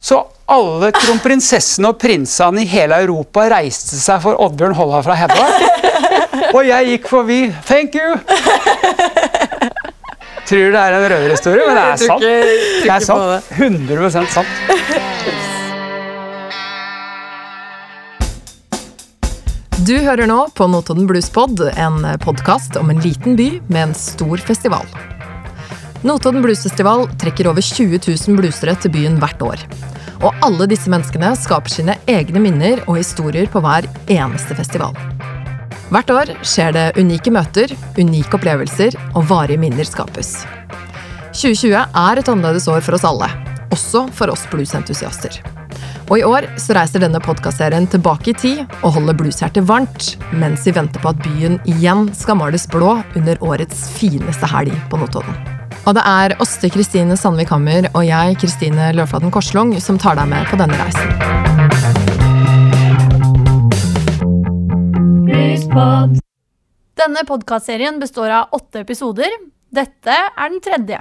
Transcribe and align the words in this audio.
Så 0.00 0.16
alle 0.48 0.88
kronprinsessene 0.96 1.90
og 1.92 1.98
prinsene 2.00 2.62
i 2.64 2.68
hele 2.70 2.96
Europa 3.04 3.44
reiste 3.52 3.98
seg 4.00 4.22
for 4.24 4.38
Oddbjørn 4.40 4.72
Holla 4.78 5.02
fra 5.04 5.12
Hedda. 5.18 5.44
Og 6.56 6.64
jeg 6.64 6.86
gikk 6.94 7.10
forbi. 7.10 7.40
Thank 7.68 7.94
you! 8.00 8.16
Tror 10.48 10.72
det 10.72 10.80
er 10.80 10.96
en 10.96 11.04
røverhistorie, 11.12 11.66
men 11.68 11.76
det 11.76 11.84
er 11.84 11.96
sant. 12.00 12.24
Det 12.24 12.90
er 12.90 13.04
sant. 13.04 13.52
100% 13.60 14.32
sant. 14.32 14.50
Du 19.84 19.94
hører 20.00 20.26
nå 20.28 20.40
på 20.56 20.66
Notodden 20.72 21.06
Bluespod, 21.08 21.60
en 21.76 22.02
podkast 22.24 22.76
om 22.80 22.90
en 22.92 23.04
liten 23.04 23.36
by 23.36 23.52
med 23.68 23.90
en 23.90 23.94
stor 23.96 24.40
festival. 24.48 24.88
Notodden 26.00 26.40
Bluesfestival 26.40 27.02
trekker 27.20 27.50
over 27.50 27.60
20 27.60 27.98
000 28.08 28.38
bluesere 28.38 28.72
til 28.80 28.92
byen 28.94 29.18
hvert 29.20 29.42
år. 29.44 29.64
Og 30.24 30.32
alle 30.44 30.64
disse 30.70 30.88
menneskene 30.88 31.34
skaper 31.36 31.72
sine 31.72 31.96
egne 32.08 32.40
minner 32.40 32.80
og 32.86 32.96
historier 33.02 33.50
på 33.52 33.60
hver 33.60 33.88
eneste 34.08 34.56
festival. 34.56 34.96
Hvert 35.92 36.12
år 36.14 36.32
skjer 36.46 36.72
det 36.72 36.86
unike 37.02 37.32
møter, 37.34 37.74
unike 38.00 38.32
opplevelser 38.38 38.96
og 39.10 39.28
varige 39.28 39.60
minner 39.60 39.84
skapes. 39.84 40.38
2020 41.36 41.76
er 41.76 42.22
et 42.22 42.32
annerledes 42.32 42.70
år 42.72 42.80
for 42.86 42.96
oss 42.96 43.04
alle, 43.04 43.28
også 43.68 44.06
for 44.16 44.32
oss 44.32 44.48
bluesentusiaster. 44.48 45.36
Og 46.08 46.16
i 46.18 46.26
år 46.26 46.48
så 46.58 46.74
reiser 46.80 47.04
denne 47.04 47.20
podkastserien 47.22 47.86
tilbake 47.92 48.32
i 48.32 48.38
tid 48.40 48.64
og 48.80 48.96
holder 48.96 49.20
blueshjertet 49.20 49.68
varmt, 49.68 50.14
mens 50.32 50.64
vi 50.64 50.74
venter 50.80 51.04
på 51.04 51.12
at 51.12 51.22
byen 51.28 51.60
igjen 51.68 52.08
skal 52.16 52.40
males 52.40 52.66
blå 52.72 52.96
under 53.12 53.48
årets 53.52 53.90
fineste 54.00 54.48
helg 54.56 54.74
på 54.90 55.04
Notodden. 55.04 55.59
Og 55.90 55.96
det 55.96 56.02
er 56.06 56.36
Åste 56.38 56.68
Kristine 56.70 57.16
Sandvik 57.18 57.48
Hammer 57.50 57.88
og 57.90 58.04
jeg, 58.06 58.36
Kristine 58.38 58.92
Løvflaten 58.94 59.32
Korslung, 59.34 59.72
som 59.82 59.96
tar 59.98 60.14
deg 60.14 60.28
med 60.30 60.46
på 60.46 60.54
denne 60.60 60.76
reisen. 60.78 61.08
Denne 67.00 67.24
podkastserien 67.26 67.98
består 67.98 68.30
av 68.36 68.54
åtte 68.54 68.84
episoder. 68.84 69.34
Dette 69.74 70.14
er 70.14 70.52
den 70.52 70.62
tredje. 70.62 71.00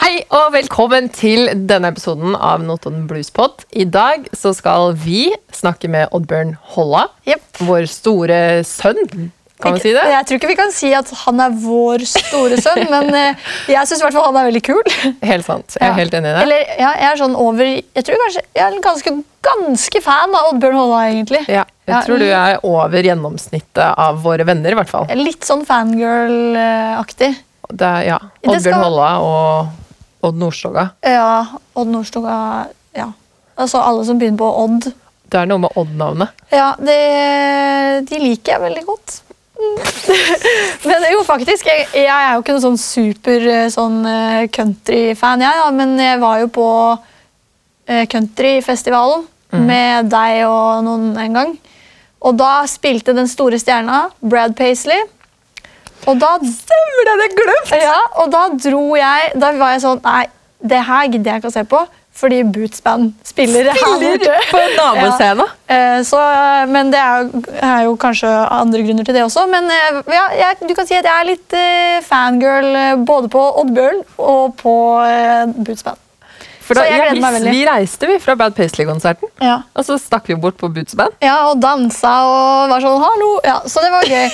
Hei 0.00 0.14
og 0.32 0.54
velkommen 0.54 1.10
til 1.12 1.50
denne 1.68 1.90
episoden 1.92 2.32
av 2.38 2.64
Notodden 2.64 3.04
Bluespod. 3.10 3.66
I 3.76 3.84
dag 3.84 4.30
så 4.32 4.54
skal 4.56 4.94
vi 4.96 5.26
snakke 5.52 5.92
med 5.92 6.08
Oddbjørn 6.16 6.56
Holla, 6.72 7.04
yep. 7.28 7.44
vår 7.68 7.84
store 7.92 8.40
sønn. 8.64 9.28
Kan 9.60 9.74
vi 9.76 9.80
si 9.84 9.92
det? 9.92 10.02
Jeg 10.08 10.26
tror 10.28 10.38
ikke 10.40 10.48
vi 10.50 10.56
kan 10.58 10.70
si 10.72 10.90
at 10.96 11.10
han 11.24 11.40
er 11.44 11.50
vår 11.62 12.04
store 12.08 12.56
sønn, 12.60 12.86
men 12.94 13.10
eh, 13.14 13.34
jeg 13.68 13.88
syns 13.90 14.02
han 14.06 14.36
er 14.40 14.46
veldig 14.50 14.62
kul. 14.66 14.82
Helt 15.22 15.46
sant. 15.46 15.76
Jeg 15.76 15.84
er 15.84 15.90
Ja. 15.92 15.98
helt 16.00 16.14
enig 16.18 16.30
i 16.30 16.34
det. 16.36 16.42
Eller 16.46 16.64
ja, 16.80 16.92
jeg 17.00 17.08
er 17.12 17.20
sånn 17.20 17.36
over 17.36 17.64
Jeg 17.66 18.04
tror 18.06 18.22
kanskje 18.24 18.42
jeg 18.56 18.64
er 18.66 18.80
ganske, 18.84 19.12
ganske 19.50 20.02
fan 20.04 20.34
av 20.38 20.48
Oddbjørn 20.52 20.78
Holla, 20.80 21.02
egentlig. 21.10 21.42
Ja, 21.48 21.64
jeg 21.86 21.94
Ja, 21.94 22.00
tror 22.06 22.18
du 22.22 22.26
er 22.30 22.58
over 22.64 23.02
gjennomsnittet 23.10 23.84
av 23.98 24.20
våre 24.24 24.44
venner, 24.48 24.70
i 24.72 24.78
hvert 24.80 24.88
fall. 24.90 25.06
Litt 25.18 25.44
sånn 25.48 25.64
fangirl-aktig. 25.68 27.34
Ja, 28.06 28.18
Oddbjørn 28.42 28.60
skal- 28.64 28.82
Holla 28.84 29.10
og 29.20 29.66
Odd 30.22 30.36
Nordstoga. 30.36 30.90
Ja, 31.06 31.46
Odd 31.76 31.88
Nordstoga 31.88 32.66
Ja. 32.96 33.12
Altså 33.60 33.78
alle 33.80 34.04
som 34.04 34.18
begynner 34.18 34.38
på 34.40 34.48
Odd. 34.64 34.92
Det 35.30 35.38
er 35.38 35.46
noe 35.46 35.58
med 35.62 35.70
Odd-navnet. 35.76 36.28
Ja, 36.50 36.74
det, 36.80 38.06
de 38.08 38.18
liker 38.18 38.52
jeg 38.56 38.60
veldig 38.64 38.84
godt. 38.88 39.20
men 40.88 41.06
jo, 41.12 41.22
faktisk. 41.26 41.68
Jeg, 41.68 41.86
jeg 41.94 42.10
er 42.10 42.34
jo 42.34 42.42
ikke 42.42 42.56
noen 42.56 42.66
sånn 42.68 42.80
super 42.80 43.46
eh, 43.46 43.68
sånn 43.72 44.00
eh, 44.08 44.48
country-fan, 44.52 45.44
jeg, 45.46 45.62
da, 45.64 45.70
men 45.74 45.96
jeg 46.00 46.20
var 46.22 46.42
jo 46.44 46.52
på 46.60 46.68
countryfestivalen 47.90 49.24
mm. 49.50 49.62
med 49.66 50.10
deg 50.12 50.44
og 50.46 50.84
noen 50.86 51.08
en 51.18 51.38
gang. 51.40 51.56
Og 52.22 52.36
da 52.38 52.60
spilte 52.70 53.14
den 53.16 53.26
store 53.26 53.58
stjerna, 53.58 54.04
Brad 54.22 54.54
Paisley. 54.54 55.00
Og 56.08 56.20
da 56.20 56.36
Stemmer 56.38 57.08
det! 57.08 57.16
Det 57.20 57.26
er 57.26 57.34
glemt! 57.38 57.72
Ja, 57.82 57.96
og 58.22 58.30
da 58.32 58.46
dro 58.54 58.84
jeg 58.96 59.34
Da 59.36 59.50
var 59.58 59.74
jeg 59.74 59.82
sånn 59.82 59.98
Nei, 60.00 60.22
det 60.60 60.78
her 60.86 61.10
gidder 61.10 61.34
jeg 61.34 61.42
ikke 61.42 61.50
å 61.50 61.54
se 61.54 61.64
på. 61.68 61.80
Fordi 62.20 62.42
Bootsband 62.44 63.14
spiller, 63.24 63.70
spiller, 63.72 64.10
her 64.12 64.18
borte. 64.18 64.34
på 64.50 64.60
naboscenen. 64.76 65.46
Ja. 65.70 66.02
Så, 66.02 66.18
eh, 66.18 66.66
men 66.66 66.88
det 66.90 66.98
er 66.98 67.20
jo, 67.22 67.40
er 67.62 67.84
jo 67.86 67.92
kanskje 68.00 68.28
andre 68.50 68.80
grunner 68.82 69.06
til 69.06 69.14
det 69.14 69.22
også. 69.22 69.44
Men 69.46 69.68
eh, 69.70 70.00
ja, 70.10 70.24
jeg, 70.40 70.58
du 70.66 70.74
kan 70.74 70.88
si 70.88 70.96
at 70.98 71.06
jeg 71.06 71.14
er 71.14 71.28
litt 71.28 71.54
eh, 71.56 72.00
fangirl 72.02 73.04
både 73.06 73.30
på 73.30 73.42
Oddbjørn 73.62 74.00
og 74.18 74.56
på 74.58 74.74
Bootsband. 75.62 76.00
Boots 76.00 76.66
For 76.66 76.78
da, 76.78 76.82
Så 76.82 76.90
jeg 76.90 76.98
ja, 77.00 77.14
gleder 77.14 77.46
vi, 77.54 77.62
reiste 77.66 78.10
vi 78.10 78.18
fra 78.22 78.34
Bad 78.38 78.54
Paisley-konserten, 78.58 79.30
Ja. 79.42 79.60
og 79.74 79.86
så 79.86 79.96
stakk 79.98 80.28
vi 80.30 80.36
bort 80.42 80.58
på 80.60 80.68
Bootsband. 80.74 81.16
Ja, 81.22 81.36
og 81.50 81.62
dansa 81.62 82.12
og 82.26 82.70
var 82.74 82.84
sånn 82.84 83.00
hallo. 83.02 83.30
Ja, 83.46 83.56
så 83.66 83.82
det 83.86 83.90
var 83.94 84.10
gøy. 84.10 84.26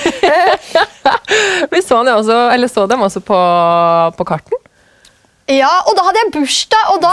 Vi 1.73 1.81
så, 1.83 2.01
dem 2.05 2.17
også, 2.17 2.37
eller 2.55 2.69
så 2.73 2.87
dem 2.91 3.05
også 3.07 3.21
på, 3.25 3.39
på 4.19 4.27
karten. 4.29 4.61
Ja, 5.53 5.71
og 5.87 5.95
da 5.99 6.05
hadde 6.09 6.23
jeg 6.25 6.33
bursdag, 6.35 6.89
og 6.93 7.03
da 7.05 7.13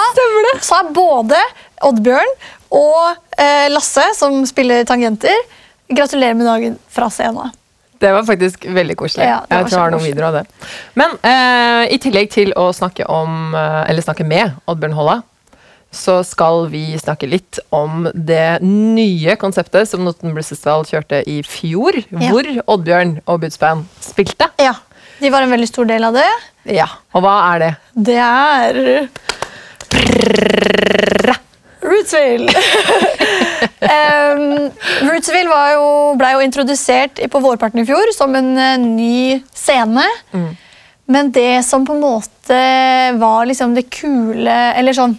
sa 0.65 0.79
både 0.89 1.37
Oddbjørn 1.85 2.31
og 2.73 3.17
eh, 3.37 3.67
Lasse, 3.69 4.05
som 4.17 4.39
spiller 4.49 4.87
tangenter, 4.89 5.35
gratulerer 5.93 6.37
med 6.39 6.47
dagen 6.49 6.79
fra 6.89 7.11
scenen. 7.13 7.51
Det 8.01 8.09
var 8.11 8.25
faktisk 8.27 8.65
veldig 8.67 8.95
koselig. 8.99 9.27
Ja, 9.29 9.43
jeg 9.47 9.67
tror 9.69 9.77
jeg 9.77 9.83
har 9.85 9.93
noen 9.93 10.03
videoer 10.03 10.25
av 10.31 10.39
det. 10.39 10.71
Men 10.99 11.13
eh, 11.23 11.93
i 11.93 11.99
tillegg 12.03 12.31
til 12.33 12.55
å 12.59 12.71
snakke 12.75 13.05
om, 13.07 13.53
eh, 13.55 13.83
eller 13.91 14.03
snakke 14.03 14.25
med 14.27 14.57
Oddbjørn 14.67 14.97
Holla, 14.97 15.19
så 15.93 16.17
skal 16.25 16.65
vi 16.73 16.97
snakke 16.97 17.29
litt 17.29 17.59
om 17.69 18.07
det 18.13 18.57
nye 18.65 19.35
konseptet 19.37 19.87
som 19.91 20.01
Notodden 20.03 20.33
Blues 20.33 20.49
Festival 20.49 20.87
kjørte 20.89 21.21
i 21.29 21.37
fjor, 21.45 21.99
Ja. 22.09 22.31
hvor 22.31 22.49
Oddbjørn 22.75 23.19
og 23.27 23.43
Boots 23.45 23.61
spilte. 24.01 24.49
Ja, 24.57 24.73
De 25.23 25.29
var 25.31 25.45
en 25.45 25.53
veldig 25.53 25.67
stor 25.69 25.87
del 25.87 26.03
av 26.03 26.17
det. 26.17 26.29
Ja, 26.75 26.89
Og 27.15 27.23
hva 27.23 27.33
er 27.53 27.61
det? 27.61 27.67
Det 28.09 28.17
er 28.19 28.79
Rootsville. 31.83 32.51
um, 33.93 34.67
Rootsville 35.07 35.47
var 35.47 35.69
jo, 35.77 35.85
ble 36.19 36.31
jo 36.33 36.41
introdusert 36.43 37.21
på 37.31 37.41
vårparten 37.43 37.83
i 37.83 37.85
fjor 37.87 38.11
som 38.15 38.35
en 38.35 38.49
eh, 38.59 38.75
ny 38.83 39.37
scene. 39.55 40.03
Men 41.07 41.31
det 41.35 41.63
som 41.67 41.85
på 41.87 41.95
en 41.95 42.03
måte 42.03 42.59
var 43.19 43.47
liksom 43.47 43.73
det 43.75 43.89
kule 43.91 44.53
Eller 44.79 44.95
sånn 44.95 45.17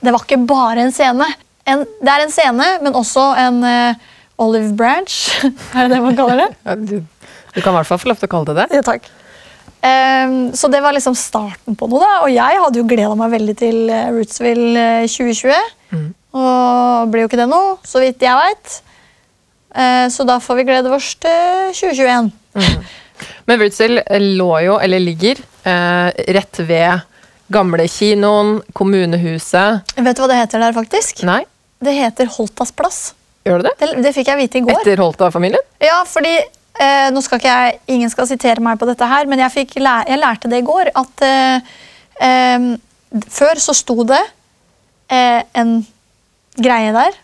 Det 0.00 0.08
var 0.08 0.24
ikke 0.24 0.40
bare 0.48 0.86
en 0.86 0.92
scene. 0.92 1.28
En, 1.68 1.84
det 2.00 2.12
er 2.12 2.24
en 2.24 2.32
scene, 2.32 2.68
men 2.84 2.96
også 3.00 3.26
en 3.38 3.64
uh, 3.64 4.04
olive 4.44 4.72
branch. 4.76 5.40
er 5.76 5.88
det 5.88 5.96
det 5.96 6.04
man 6.04 6.20
kaller 6.20 6.44
det? 6.44 6.52
Ja, 6.66 6.76
du, 6.76 6.96
du 7.00 7.60
kan 7.60 7.72
i 7.72 7.76
hvert 7.80 7.92
fall 7.94 8.04
få 8.04 8.12
lov 8.12 8.20
til 8.20 8.28
å 8.28 8.34
kalle 8.36 8.52
det 8.52 8.60
det. 8.64 8.80
Ja, 8.80 8.86
takk. 8.92 9.12
Ehm, 9.82 10.52
så 10.54 10.70
det 10.70 10.80
var 10.84 10.94
liksom 10.94 11.16
starten 11.18 11.76
på 11.78 11.88
noe, 11.90 12.00
da. 12.02 12.12
Og 12.24 12.30
jeg 12.34 12.60
hadde 12.64 12.78
jo 12.80 12.86
gleda 12.88 13.14
meg 13.18 13.32
veldig 13.34 13.56
til 13.58 13.80
eh, 13.90 14.08
Rootsville 14.14 14.86
eh, 15.02 15.10
2020. 15.10 16.08
Og 16.32 17.10
blir 17.12 17.24
jo 17.26 17.28
ikke 17.28 17.40
det 17.42 17.48
nå, 17.50 17.60
så 17.84 18.00
vidt 18.00 18.22
jeg 18.24 18.38
veit. 18.38 18.78
så 20.12 20.24
da 20.28 20.38
får 20.40 20.56
vi 20.56 20.64
glede 20.68 20.88
oss 20.92 21.10
til 21.20 21.72
2021. 21.76 22.30
Men 23.48 23.60
Rootsville 23.60 24.04
lå 24.38 24.50
jo, 24.66 24.76
eller 24.80 25.02
ligger, 25.02 25.40
eh, 25.68 26.08
rett 26.36 26.60
ved 26.68 27.02
gamle 27.52 27.84
kinoen, 27.90 28.60
kommunehuset 28.72 29.96
Vet 29.98 30.16
du 30.16 30.22
hva 30.22 30.28
det 30.30 30.38
heter 30.40 30.62
der, 30.62 30.72
faktisk? 30.76 31.22
Nei, 31.28 31.42
Det 31.82 31.92
heter 31.96 32.30
Holtas 32.30 32.72
plass. 32.72 33.14
gjør 33.44 33.62
det 33.62 33.72
det? 33.72 33.74
Det, 33.80 34.02
det 34.06 34.12
fikk 34.14 34.28
jeg 34.30 34.38
vite 34.38 34.58
i 34.58 34.64
går. 34.66 34.80
Etter 34.80 35.02
Holta-familien? 35.02 35.60
Ja, 35.82 36.02
fordi 36.08 36.36
eh, 36.80 37.08
nå 37.12 37.20
skal 37.24 37.40
ikke 37.40 37.52
jeg, 37.52 37.78
Ingen 37.96 38.10
skal 38.12 38.28
sitere 38.30 38.62
meg 38.64 38.78
på 38.80 38.86
dette 38.88 39.08
her, 39.08 39.26
men 39.30 39.42
jeg, 39.42 39.52
fikk 39.56 39.74
læ 39.82 39.96
jeg 40.08 40.20
lærte 40.22 40.50
det 40.52 40.62
i 40.62 40.66
går. 40.66 40.92
At 40.96 41.24
eh, 41.26 41.72
eh, 42.28 42.68
før 43.28 43.60
så 43.60 43.74
sto 43.76 43.98
det 44.08 44.22
eh, 45.12 45.42
en 45.58 45.74
greie 46.56 46.92
der. 46.94 47.18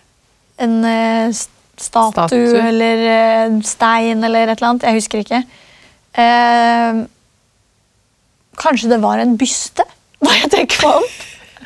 En 0.61 0.81
eh, 0.85 1.31
statue, 1.79 2.11
Statue. 2.13 2.61
eller 2.69 3.05
eh, 3.13 3.59
stein 3.63 4.25
eller 4.27 4.49
et 4.51 4.57
eller 4.59 4.73
annet. 4.73 4.89
Jeg 4.89 4.99
husker 4.99 5.23
ikke. 5.23 5.43
Kanskje 8.59 8.91
det 8.91 9.01
var 9.03 9.21
en 9.23 9.37
byste, 9.39 9.85
Hva 10.25 10.35
jeg 10.35 10.51
tenker 10.51 10.83
meg 10.83 10.97
om. 10.99 11.05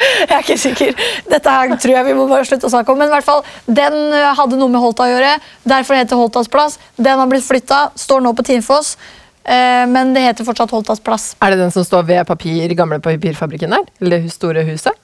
Jeg 0.28 0.32
er 0.32 0.42
ikke 0.42 0.58
sikker. 0.60 0.92
Dette 1.30 1.54
her 1.56 1.74
tror 1.76 1.94
jeg 1.94 2.06
vi 2.08 2.14
må 2.18 2.26
bare 2.30 2.46
slutte 2.48 2.68
å 2.68 2.72
snakke 2.72 2.92
om. 2.92 2.98
Men 3.02 3.10
i 3.10 3.14
hvert 3.14 3.26
fall, 3.26 3.42
den 3.66 3.98
hadde 4.38 4.58
noe 4.60 4.72
med 4.72 4.82
Holta 4.82 5.06
å 5.06 5.10
gjøre. 5.12 5.34
Derfor 5.68 5.98
heter 5.98 6.20
Holtas 6.20 6.48
plass. 6.52 6.78
Den 6.96 7.18
har 7.20 7.28
blitt 7.30 7.46
flytta, 7.46 7.84
står 7.98 8.24
nå 8.24 8.32
på 8.38 8.46
Tinfoss. 8.48 8.96
eh, 9.44 9.84
Men 9.86 10.14
det 10.14 10.24
heter 10.26 10.44
fortsatt 10.48 10.70
Holtas 10.70 11.00
plass. 11.00 11.34
Er 11.42 11.50
det 11.54 11.58
den 11.58 11.70
som 11.74 11.84
står 11.84 12.02
ved 12.08 12.26
papir, 12.26 12.74
gamle 12.78 13.00
papirfabrikken 13.00 13.70
der? 13.70 13.86
Eller 14.00 14.22
det 14.22 14.32
store 14.32 14.64
huset? 14.68 14.98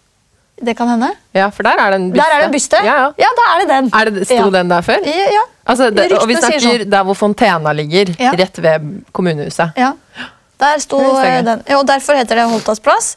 Det 0.59 0.75
kan 0.75 0.89
hende. 0.91 1.13
Ja, 1.37 1.51
for 1.55 1.63
der 1.63 1.79
er 1.79 1.93
det 1.93 2.01
en 2.01 2.09
byste. 2.11 2.25
Der 2.25 2.35
er 2.35 2.41
det 2.41 2.47
en 2.49 2.55
byste. 2.57 2.79
Ja, 2.83 2.95
ja. 2.99 3.11
ja 3.23 3.29
da 3.39 3.45
er 3.53 3.61
det 3.61 3.69
den. 3.71 3.91
Er 3.95 4.11
det, 4.11 4.25
sto 4.27 4.41
ja. 4.41 4.49
den 4.51 4.73
der 4.73 4.83
før? 4.83 5.05
Ja, 5.07 5.29
ja. 5.37 5.45
Altså, 5.69 5.91
det, 5.95 6.09
og 6.17 6.27
vi 6.27 6.35
snakker 6.35 6.65
sånn. 6.65 6.91
der 6.91 7.05
hvor 7.07 7.15
Fontena 7.15 7.73
ligger, 7.77 8.11
rett 8.41 8.59
ved 8.65 8.91
kommunehuset. 9.13 9.79
ja. 9.79 9.93
Der 10.59 10.81
sto 10.83 10.99
ikke. 10.99 11.43
den. 11.47 11.61
Ja, 11.69 11.77
og 11.79 11.87
derfor 11.87 12.19
heter 12.19 12.41
det 12.41 12.49
Holtas 12.51 12.81
plass. 12.83 13.13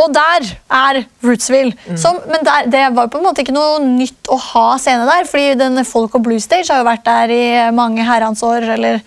Og 0.00 0.12
der 0.14 0.46
er 0.72 1.02
Rootsville. 1.24 1.74
Som, 2.00 2.16
men 2.30 2.44
der, 2.46 2.68
det 2.72 2.84
var 2.96 3.10
på 3.12 3.20
en 3.20 3.26
måte 3.26 3.44
ikke 3.44 3.54
noe 3.54 3.80
nytt 3.84 4.30
å 4.32 4.38
ha 4.40 4.64
scene 4.80 5.04
der, 5.08 5.28
fordi 5.28 5.58
den 5.60 5.82
Folk 5.88 6.16
og 6.16 6.24
Blue 6.24 6.40
Stage 6.40 6.70
har 6.72 6.80
jo 6.80 6.88
vært 6.88 7.04
der 7.08 7.34
i 7.34 7.44
mange 7.76 8.06
herrens 8.06 8.40
år, 8.46 8.64
eller 8.76 9.02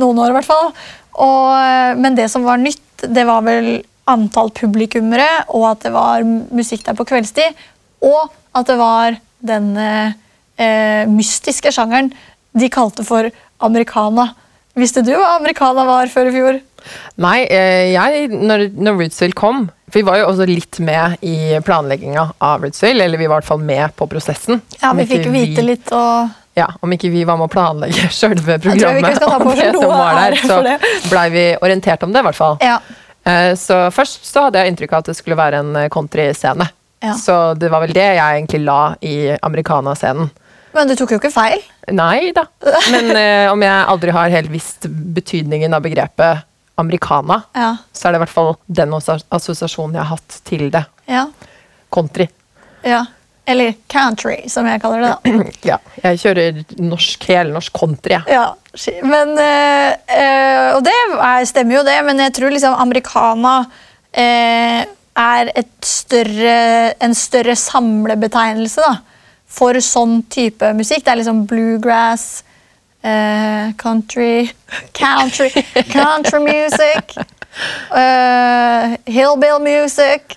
noen 0.00 0.22
år 0.24 0.32
i 0.32 0.38
hvert 0.38 0.48
fall. 0.48 0.72
Og, 1.20 1.44
eh, 1.58 1.92
men 2.00 2.16
det 2.16 2.30
som 2.32 2.46
var 2.46 2.60
nytt, 2.62 3.04
det 3.04 3.26
var 3.28 3.44
vel 3.44 3.82
antall 4.10 4.50
publikummere, 4.56 5.28
og 5.52 5.68
at 5.74 5.84
det 5.86 5.92
var 5.94 6.24
musikk 6.24 6.86
der 6.88 6.96
på 6.98 7.06
kveldstid, 7.08 7.60
og 8.00 8.32
at 8.56 8.68
det 8.70 8.78
var 8.80 9.20
den 9.44 9.72
eh, 9.76 11.04
mystiske 11.08 11.72
sjangeren 11.74 12.10
de 12.56 12.68
kalte 12.72 13.04
for 13.06 13.28
americana. 13.62 14.30
Visste 14.80 15.02
du 15.06 15.12
hva 15.14 15.36
americana 15.36 15.84
var 15.88 16.10
før 16.12 16.30
i 16.30 16.34
fjor? 16.34 16.58
Nei, 17.20 17.38
eh, 17.52 17.90
jeg, 17.92 18.28
når, 18.32 18.70
når 18.80 18.96
Rootsville 19.02 19.36
kom 19.36 19.66
For 19.90 19.98
vi 20.00 20.04
var 20.06 20.16
jo 20.22 20.28
også 20.30 20.46
litt 20.48 20.78
med 20.80 21.18
i 21.26 21.58
planlegginga 21.66 22.22
av 22.40 22.62
Rootsville, 22.64 23.04
eller 23.04 23.20
vi 23.20 23.26
var 23.28 23.36
i 23.36 23.40
hvert 23.42 23.50
fall 23.50 23.60
med 23.60 23.92
på 23.98 24.06
prosessen. 24.08 24.62
Ja, 24.80 24.94
vi 24.96 25.04
fikk 25.10 25.28
vite 25.34 25.64
litt 25.66 25.92
og 25.92 26.30
Ja, 26.56 26.70
Om 26.82 26.96
ikke 26.96 27.10
vi 27.12 27.26
var 27.28 27.36
med 27.38 27.50
å 27.50 27.52
planlegge 27.52 28.08
sjølve 28.16 28.56
programmet, 28.62 28.80
Jeg 28.80 28.80
programmet, 28.80 29.12
ikke 29.12 29.20
skal 29.20 29.30
ta 29.30 29.38
på 29.38 29.52
om 29.52 29.60
det 29.60 29.70
som 29.76 29.92
var 29.92 30.18
der, 30.24 30.40
så 30.48 31.12
blei 31.12 31.26
vi 31.36 31.44
orientert 31.60 32.02
om 32.08 32.12
det, 32.16 32.24
i 32.24 32.28
hvert 32.30 32.40
fall. 32.40 32.56
Ja. 32.64 32.78
Eh, 33.28 33.52
Så 33.60 33.78
først 33.94 34.24
så 34.26 34.46
hadde 34.48 34.64
jeg 34.64 34.72
inntrykk 34.72 34.96
av 34.96 35.04
at 35.04 35.12
det 35.12 35.18
skulle 35.20 35.38
være 35.38 35.60
en 35.62 35.76
eh, 35.84 35.88
countryscene. 35.92 36.70
Ja. 37.04 37.14
Så 37.16 37.36
det 37.60 37.68
var 37.72 37.84
vel 37.84 37.92
det 37.96 38.08
jeg 38.16 38.40
egentlig 38.40 38.64
la 38.64 38.80
i 39.04 39.14
americana-scenen. 39.36 40.32
Men 40.76 40.88
du 40.90 40.94
tok 40.98 41.10
jo 41.16 41.18
ikke 41.20 41.32
feil. 41.34 41.62
Nei 41.90 42.30
da. 42.36 42.44
Men 42.92 43.10
eh, 43.22 43.46
om 43.52 43.62
jeg 43.64 43.86
aldri 43.94 44.14
har 44.14 44.30
helt 44.36 44.50
visst 44.52 44.86
betydningen 44.90 45.74
av 45.74 45.82
begrepet 45.86 46.44
americana, 46.80 47.42
Ja. 47.54 47.74
så 47.92 48.08
er 48.08 48.14
det 48.14 48.20
i 48.20 48.24
hvert 48.24 48.32
fall 48.32 48.54
den 48.66 48.94
assosiasjonen 48.96 49.98
jeg 49.98 50.04
har 50.04 50.14
hatt 50.16 50.36
til 50.48 50.68
det. 50.72 50.84
Ja. 51.10 51.26
Country. 51.92 52.28
ja. 52.86 53.04
Eller 53.50 53.72
country, 53.90 54.44
som 54.52 54.66
jeg 54.68 54.78
kaller 54.78 55.00
det. 55.02 55.08
da. 55.10 55.46
Ja, 55.72 55.78
jeg 56.04 56.20
kjører 56.22 56.58
norsk, 56.78 57.24
helnorsk 57.32 57.72
country, 57.74 58.12
jeg. 58.14 58.36
Ja, 58.36 58.44
men, 59.02 59.32
eh, 59.42 59.96
eh, 60.14 60.66
og 60.76 60.84
det 60.86 60.92
er, 61.16 61.48
stemmer 61.50 61.80
jo 61.80 61.82
det, 61.88 61.96
men 62.06 62.20
jeg 62.22 62.34
tror 62.36 62.54
liksom 62.54 62.76
americana 62.78 63.56
eh, 64.14 64.84
er 65.18 65.50
større, 65.82 66.54
en 67.02 67.16
større 67.18 67.56
samlebetegnelse 67.58 68.84
da, 68.86 68.92
for 69.50 69.78
sånn 69.82 70.20
type 70.30 70.72
musikk. 70.78 71.04
Det 71.04 71.12
er 71.12 71.20
liksom 71.20 71.44
bluegrass, 71.50 72.44
uh, 73.02 73.72
country, 73.80 74.50
country, 74.96 75.50
country 75.96 76.42
music, 76.46 77.18
Uh, 77.90 78.94
hillbill 79.10 79.58
music. 79.58 80.36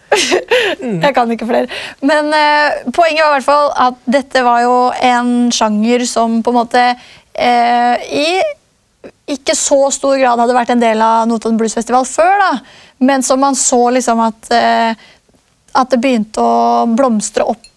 Jeg 0.81 1.11
kan 1.13 1.29
ikke 1.31 1.45
flere. 1.45 1.67
Men 2.01 2.33
uh, 2.33 2.89
poenget 2.89 3.21
var 3.21 3.29
i 3.29 3.35
hvert 3.35 3.45
fall 3.45 3.69
at 3.85 3.99
dette 4.09 4.41
var 4.41 4.63
jo 4.65 4.77
en 4.97 5.29
sjanger 5.53 6.07
som 6.09 6.39
på 6.43 6.51
en 6.51 6.57
måte 6.57 6.81
eh, 7.33 7.95
i 8.09 8.41
ikke 9.33 9.55
så 9.55 9.87
stor 9.93 10.17
grad 10.19 10.39
hadde 10.39 10.55
vært 10.55 10.73
en 10.73 10.83
del 10.83 11.01
av 11.03 11.27
Notodden 11.29 11.57
Blues 11.59 11.75
Festival 11.75 12.05
før, 12.07 12.33
da. 12.41 12.51
men 13.03 13.23
som 13.23 13.39
man 13.39 13.55
så 13.55 13.79
liksom 13.95 14.19
at, 14.23 14.49
eh, 14.51 15.05
at 15.79 15.93
det 15.93 16.01
begynte 16.03 16.43
å 16.43 16.83
blomstre 16.91 17.45
opp 17.47 17.72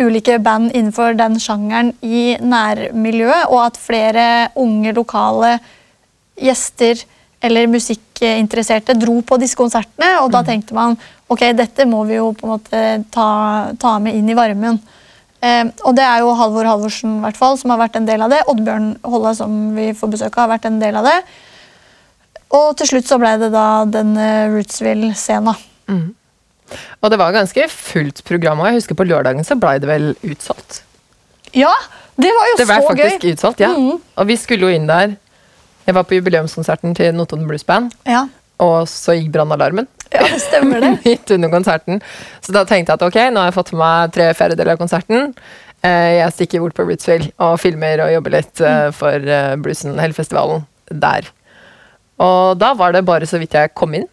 ulike 0.00 0.38
band 0.42 0.72
innenfor 0.72 1.14
den 1.18 1.38
sjangeren 1.42 1.92
i 2.02 2.36
nærmiljøet, 2.40 3.48
og 3.50 3.64
at 3.68 3.80
flere 3.80 4.26
unge 4.58 4.94
lokale 4.96 5.58
gjester 6.40 7.02
eller 7.40 7.70
musikkinteresserte 7.72 8.96
dro 9.00 9.20
på 9.24 9.38
disse 9.40 9.56
konsertene, 9.56 10.18
og 10.20 10.30
da 10.34 10.42
tenkte 10.44 10.76
man 10.76 10.96
ok, 11.30 11.50
dette 11.56 11.86
må 11.88 12.02
vi 12.08 12.18
jo 12.18 12.32
på 12.36 12.46
en 12.46 12.52
måte 12.52 12.82
ta, 13.12 13.28
ta 13.80 13.94
med 14.02 14.18
inn 14.18 14.28
i 14.28 14.36
varmen. 14.36 14.80
Eh, 15.40 15.64
og 15.88 15.94
det 15.96 16.04
er 16.04 16.20
jo 16.20 16.34
Halvor 16.36 16.68
Halvorsen 16.68 17.16
i 17.18 17.24
hvert 17.24 17.38
fall, 17.40 17.56
som 17.60 17.72
har 17.72 17.80
vært 17.80 17.96
en 17.96 18.08
del 18.08 18.26
av 18.26 18.32
det. 18.32 18.42
Oddbjørn 18.50 18.90
Holla, 19.08 19.32
som 19.38 19.54
vi 19.76 19.90
får 19.96 20.12
besøk 20.16 20.36
av, 20.36 20.44
har 20.44 20.54
vært 20.56 20.68
en 20.68 20.80
del 20.82 21.00
av 21.00 21.08
det. 21.08 21.16
Og 22.58 22.72
til 22.76 22.90
slutt 22.90 23.08
så 23.08 23.18
ble 23.22 23.36
det 23.40 23.52
da 23.54 23.66
den 23.88 24.16
eh, 24.20 24.48
Rootsville-scena. 24.52 25.56
Og 27.02 27.10
det 27.12 27.18
var 27.20 27.32
ganske 27.36 27.66
fullt 27.72 28.22
program, 28.28 28.60
og 28.60 28.66
jeg 28.70 28.80
husker 28.80 28.98
på 28.98 29.06
lørdagen 29.08 29.44
så 29.46 29.56
blei 29.60 29.78
det 29.82 29.88
vel 29.90 30.10
utsolgt. 30.26 30.82
Ja, 31.56 31.72
det 32.20 32.30
var 32.36 32.50
jo 32.52 32.56
Det 32.60 32.66
ble 32.68 32.76
så 32.82 32.88
faktisk 32.90 33.22
gøy! 33.24 33.32
utsolgt, 33.34 33.60
ja. 33.64 33.70
Mm. 33.74 33.96
Og 34.20 34.26
vi 34.28 34.36
skulle 34.38 34.68
jo 34.68 34.74
inn 34.76 34.86
der. 34.90 35.16
Jeg 35.86 35.94
var 35.96 36.04
på 36.06 36.14
jubileumskonserten 36.18 36.94
til 36.94 37.14
Notodden 37.16 37.48
Blues 37.48 37.64
Band, 37.66 37.90
Ja, 38.06 38.26
og 38.60 38.84
så 38.92 39.14
gikk 39.16 39.32
brannalarmen. 39.32 39.86
ja, 40.12 40.20
det 40.28 40.40
stemmer 40.42 40.80
det. 40.84 40.90
midt 41.06 41.30
under 41.34 41.48
konserten. 41.48 42.02
Så 42.44 42.52
da 42.52 42.62
tenkte 42.68 42.92
jeg 42.92 43.00
at 43.00 43.06
ok, 43.08 43.18
nå 43.32 43.40
har 43.40 43.48
jeg 43.50 43.56
fått 43.56 43.72
med 43.72 43.80
meg 43.80 44.12
tre 44.14 44.28
fjerdedeler 44.36 44.74
av 44.76 44.78
konserten. 44.82 45.34
Eh, 45.82 46.18
Jeg 46.20 46.32
stikker 46.36 46.60
bort 46.60 46.74
på 46.76 46.84
Rootsville 46.84 47.30
og 47.40 47.56
filmer 47.62 48.02
og 48.04 48.12
jobber 48.12 48.34
litt 48.36 48.60
eh, 48.60 48.90
for 48.92 49.16
eh, 49.16 49.54
bluesen, 49.56 49.96
hele 49.98 50.12
festivalen 50.12 50.66
der. 50.92 51.30
Og 52.20 52.58
da 52.60 52.74
var 52.76 52.92
det 52.92 53.00
bare 53.08 53.24
så 53.26 53.40
vidt 53.40 53.54
jeg 53.56 53.72
kom 53.74 53.94
inn, 53.96 54.04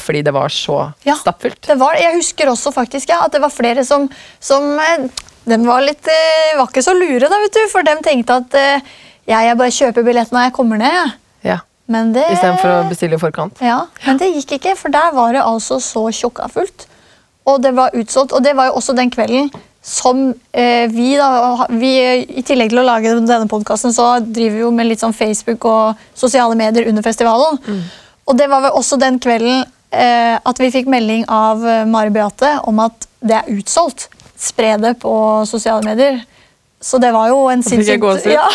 fordi 0.00 0.22
det 0.24 0.32
var 0.32 0.48
så 0.48 0.92
Ja. 1.04 1.14
stappfullt. 1.20 1.60
Det 1.66 1.76
var, 1.78 1.94
jeg 2.00 2.14
husker 2.16 2.48
også 2.48 2.72
faktisk 2.72 3.08
ja, 3.12 3.18
at 3.26 3.32
det 3.32 3.40
var 3.42 3.50
flere 3.52 3.84
som, 3.84 4.08
som 4.40 4.62
eh, 4.80 5.08
var, 5.46 5.80
litt, 5.84 6.06
eh, 6.08 6.56
var 6.56 6.66
ikke 6.70 6.82
så 6.86 6.94
lure, 6.96 7.28
da, 7.28 7.40
vet 7.44 7.52
du, 7.58 7.66
for 7.72 7.82
de 7.84 7.96
tenkte 8.02 8.38
at 8.40 8.54
eh, 8.56 8.80
ja, 9.28 9.42
jeg 9.44 9.58
bare 9.60 9.70
kjøper 9.76 10.02
billett 10.06 10.32
når 10.32 10.46
jeg 10.48 10.52
kommer 10.56 10.80
ned. 10.80 11.12
Ja, 11.44 11.58
Men 11.90 12.12
det, 12.14 12.24
Istedenfor 12.32 12.70
å 12.70 12.88
bestille 12.88 13.16
i 13.18 13.20
forkant. 13.20 13.60
ja, 13.60 13.82
men 14.06 14.16
det 14.16 14.30
gikk 14.34 14.52
ikke, 14.60 14.76
for 14.78 14.88
der 14.94 15.12
var 15.12 15.32
det 15.34 15.42
altså 15.42 15.76
så 15.82 16.06
tjokka 16.14 16.48
fullt. 16.48 16.86
Og 17.46 17.60
det 17.64 17.72
var 17.74 17.90
utsolgt. 17.96 18.32
Og 18.36 18.42
det 18.44 18.52
var 18.54 18.68
jo 18.68 18.76
også 18.78 18.94
den 18.94 19.10
kvelden 19.10 19.48
som 19.82 20.34
eh, 20.52 20.86
vi, 20.92 21.16
da, 21.16 21.66
vi, 21.72 21.90
I 22.38 22.42
tillegg 22.46 22.68
til 22.70 22.82
å 22.82 22.84
lage 22.84 23.14
denne 23.16 23.48
podkasten, 23.48 23.94
så 23.96 24.20
driver 24.20 24.54
vi 24.58 24.60
jo 24.62 24.70
med 24.76 24.86
litt 24.90 25.00
sånn 25.00 25.14
Facebook 25.16 25.64
og 25.64 25.96
sosiale 26.14 26.54
medier 26.54 26.86
under 26.92 27.02
festivalen. 27.02 27.58
Og 28.30 28.38
det 28.38 28.46
var 28.50 28.62
vel 28.62 28.76
også 28.78 28.96
den 29.00 29.18
kvelden 29.22 29.64
eh, 29.90 30.36
at 30.38 30.60
vi 30.62 30.70
fikk 30.70 30.86
melding 30.90 31.24
av 31.26 31.64
eh, 31.66 31.86
Mari 31.90 32.12
Beate 32.14 32.60
om 32.70 32.78
at 32.84 33.08
det 33.20 33.40
er 33.40 33.50
utsolgt. 33.56 34.06
Spre 34.40 34.76
det 34.80 34.94
på 35.02 35.12
sosiale 35.50 35.82
medier. 35.84 36.22
Så 36.80 36.96
det 37.02 37.10
var 37.12 37.28
jo 37.28 37.42
en 37.52 37.60
gåsehud. 37.60 38.32
Ja. 38.32 38.46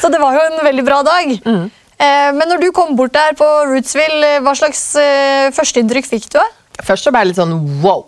Så 0.00 0.08
det 0.10 0.20
var 0.22 0.34
jo 0.34 0.46
en 0.48 0.64
veldig 0.64 0.84
bra 0.86 1.02
dag. 1.06 1.36
Mm. 1.44 1.68
Eh, 2.00 2.30
men 2.36 2.48
når 2.48 2.64
du 2.64 2.70
kom 2.74 2.96
bort 2.96 3.14
der 3.14 3.36
på 3.38 3.46
Rootsville, 3.68 4.36
eh, 4.36 4.40
hva 4.44 4.54
slags 4.56 4.82
eh, 4.98 5.50
førsteinntrykk 5.54 6.08
fikk 6.08 6.30
du? 6.32 6.40
Først 6.80 7.06
så 7.06 7.12
ble 7.12 7.24
jeg 7.24 7.32
litt 7.32 7.40
sånn 7.40 7.56
wow. 7.84 8.06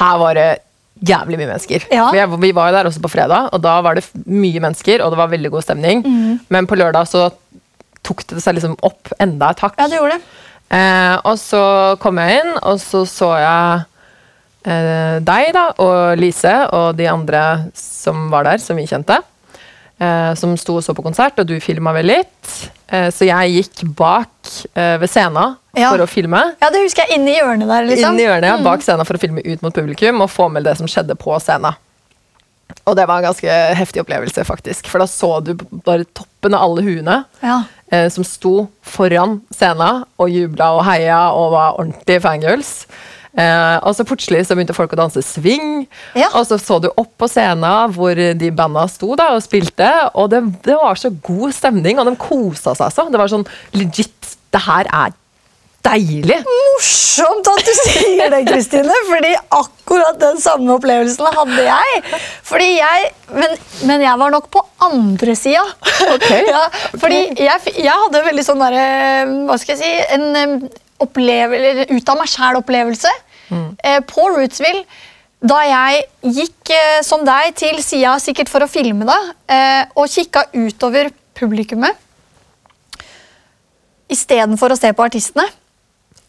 Her 0.00 0.18
var 0.20 0.38
det 0.38 0.48
jævlig 1.06 1.38
mye 1.38 1.50
mennesker. 1.50 1.86
Ja. 1.92 2.08
Vi, 2.14 2.24
vi 2.48 2.52
var 2.56 2.70
jo 2.70 2.78
der 2.78 2.90
også 2.90 3.02
på 3.04 3.12
fredag, 3.12 3.52
og 3.54 3.62
da 3.62 3.76
var 3.84 3.98
det 3.98 4.04
mye 4.26 4.62
mennesker, 4.62 5.04
og 5.04 5.14
det 5.14 5.20
var 5.20 5.32
veldig 5.32 5.52
god 5.54 5.66
stemning. 5.66 6.02
Mm. 6.02 6.42
Men 6.52 6.68
på 6.70 6.78
lørdag 6.78 7.10
så 7.10 7.28
tok 8.02 8.24
det 8.32 8.42
seg 8.42 8.56
liksom 8.58 8.76
opp 8.82 9.12
enda 9.22 9.50
et 9.54 9.60
hakk. 9.62 9.76
Ja, 9.78 9.88
du 9.88 9.96
gjorde 9.98 10.18
det. 10.18 10.22
Eh, 10.72 11.16
og 11.28 11.36
så 11.38 11.62
kom 12.00 12.18
jeg 12.22 12.40
inn, 12.42 12.54
og 12.62 12.78
så 12.80 13.02
så 13.08 13.32
jeg 13.38 13.84
eh, 14.64 15.18
deg 15.24 15.50
da, 15.56 15.66
og 15.82 16.16
Lise 16.20 16.54
og 16.72 16.96
de 16.98 17.06
andre 17.10 17.42
som 17.78 18.28
var 18.32 18.48
der, 18.48 18.62
som 18.62 18.78
vi 18.80 18.86
kjente. 18.88 19.18
Eh, 20.02 20.32
som 20.38 20.56
sto 20.58 20.78
og 20.80 20.82
så 20.86 20.94
på 20.96 21.04
konsert, 21.04 21.36
og 21.38 21.46
du 21.46 21.58
filma 21.62 21.92
vel 21.94 22.08
litt. 22.10 22.54
Eh, 22.92 23.10
så 23.14 23.28
jeg 23.28 23.52
gikk 23.60 23.84
bak 23.98 24.32
eh, 24.74 24.96
ved 25.02 25.10
scenen 25.12 25.58
Ja. 25.78 25.88
for 25.92 26.02
å 26.04 26.08
filme. 26.10 26.40
Ja, 26.60 26.68
det 26.74 26.82
husker 26.82 27.06
jeg 27.06 27.20
Inni 27.20 27.36
i 27.36 27.38
hjørnet 27.40 27.68
der. 27.70 27.86
liksom. 27.88 28.12
Inn 28.16 28.20
i 28.20 28.26
hjørnet, 28.26 28.48
ja, 28.50 28.56
bak 28.64 28.82
scenen 28.84 29.06
for 29.08 29.16
å 29.16 29.22
filme 29.22 29.40
ut 29.46 29.62
mot 29.62 29.72
publikum 29.76 30.20
og 30.24 30.28
få 30.32 30.50
med 30.52 30.64
det 30.66 30.74
som 30.80 30.88
skjedde 30.90 31.14
på 31.20 31.36
scenen. 31.40 31.76
Og 32.88 32.96
det 32.96 33.04
var 33.06 33.20
en 33.20 33.26
ganske 33.28 33.54
heftig 33.76 34.00
opplevelse, 34.02 34.42
faktisk. 34.48 34.86
For 34.88 34.98
da 35.02 35.06
så 35.06 35.30
du 35.44 35.52
bare 35.84 36.06
toppen 36.16 36.54
av 36.56 36.64
alle 36.64 36.82
huene 36.86 37.18
Ja. 37.44 37.60
Eh, 37.92 38.08
som 38.12 38.24
sto 38.26 38.66
foran 38.82 39.38
scenen 39.54 40.04
og 40.18 40.32
jubla 40.32 40.72
og 40.78 40.84
heia 40.88 41.24
og 41.36 41.52
var 41.54 41.76
ordentlige 41.78 42.22
fangirls. 42.24 42.72
Eh, 43.32 43.76
og 43.88 43.94
så 43.96 44.04
plutselig 44.04 44.42
så 44.44 44.52
begynte 44.56 44.74
folk 44.76 44.92
å 44.92 44.98
danse 45.04 45.22
swing, 45.24 45.86
Ja. 46.18 46.26
og 46.36 46.44
så 46.44 46.58
så 46.60 46.76
du 46.84 46.90
opp 46.90 47.14
på 47.16 47.28
scenen 47.32 47.94
hvor 47.94 48.12
de 48.16 48.50
banda 48.52 48.84
sto 48.92 49.14
da 49.16 49.30
og 49.36 49.40
spilte, 49.44 49.88
og 50.12 50.28
det, 50.34 50.42
det 50.66 50.76
var 50.76 50.98
så 51.00 51.08
god 51.24 51.54
stemning, 51.56 51.98
og 51.98 52.10
de 52.10 52.16
kosa 52.20 52.74
seg 52.76 52.92
så. 52.92 53.06
Det 53.08 53.20
var 53.20 53.32
sånn 53.32 53.46
legit 53.72 54.36
Det 54.52 54.60
her 54.66 54.84
er 54.92 55.14
deilig! 55.86 56.38
Morsomt 56.46 57.48
at 57.52 57.64
du 57.66 57.72
sier 57.78 58.30
det, 58.32 58.42
Kristine, 58.48 58.98
fordi 59.08 59.32
akkurat 59.58 60.18
den 60.20 60.40
samme 60.42 60.76
opplevelsen 60.76 61.28
hadde 61.36 61.66
jeg. 61.66 62.02
Fordi 62.46 62.68
jeg 62.78 63.10
men, 63.32 63.56
men 63.88 64.04
jeg 64.04 64.20
var 64.20 64.32
nok 64.34 64.48
på 64.52 64.62
andre 64.84 65.36
sida. 65.38 65.64
Ok, 66.12 66.28
ja, 66.54 66.64
fordi 66.96 67.20
jeg, 67.40 67.74
jeg 67.78 67.98
hadde 68.06 68.24
veldig 68.26 68.44
sånn 68.44 68.60
derre 68.62 68.86
Hva 69.46 69.56
skal 69.60 69.76
jeg 69.76 69.82
si 69.82 70.16
En 70.16 70.66
opplevelse, 71.02 71.86
ut 71.90 72.10
av 72.12 72.20
meg 72.20 72.30
sjæl-opplevelse 72.30 73.12
eh, 73.82 73.98
på 74.06 74.28
Rootsville. 74.36 74.84
Da 75.42 75.58
jeg 75.66 76.04
gikk 76.36 76.70
eh, 76.70 77.00
som 77.02 77.24
deg 77.26 77.56
til 77.58 77.80
sida, 77.82 78.14
sikkert 78.22 78.52
for 78.52 78.62
å 78.62 78.70
filme 78.70 79.08
da, 79.08 79.18
eh, 79.50 79.82
og 79.98 80.10
kikka 80.12 80.46
utover 80.54 81.10
publikummet 81.34 81.98
istedenfor 84.12 84.74
å 84.74 84.78
se 84.78 84.92
på 84.92 85.04
artistene. 85.04 85.48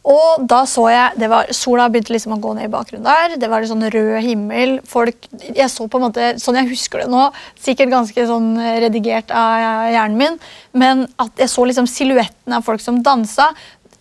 Og 0.03 0.41
da 0.51 0.63
så 0.67 0.83
jeg 0.91 1.15
det 1.21 1.29
var, 1.31 1.47
Sola 1.55 1.85
begynte 1.87 2.11
liksom 2.11 2.33
å 2.35 2.39
gå 2.43 2.49
ned 2.57 2.65
i 2.67 2.71
bakgrunnen 2.73 3.05
der. 3.07 3.37
Det 3.39 3.47
var 3.47 3.63
litt 3.63 3.71
sånn 3.71 3.85
rød 3.93 4.17
himmel. 4.25 4.73
Folk, 4.89 5.29
jeg 5.47 5.69
så 5.71 5.85
på 5.87 5.95
en 5.99 6.03
måte, 6.09 6.25
Sånn 6.43 6.57
jeg 6.59 6.67
husker 6.73 7.05
det 7.05 7.07
nå, 7.13 7.29
sikkert 7.63 7.93
ganske 7.93 8.25
sånn 8.27 8.49
redigert 8.83 9.31
av 9.31 9.87
hjernen 9.93 10.19
min, 10.19 10.35
men 10.73 11.05
at 11.23 11.39
jeg 11.39 11.47
så 11.53 11.63
liksom 11.69 11.87
silhuetten 11.87 12.57
av 12.57 12.65
folk 12.67 12.83
som 12.83 12.99
dansa. 13.05 13.47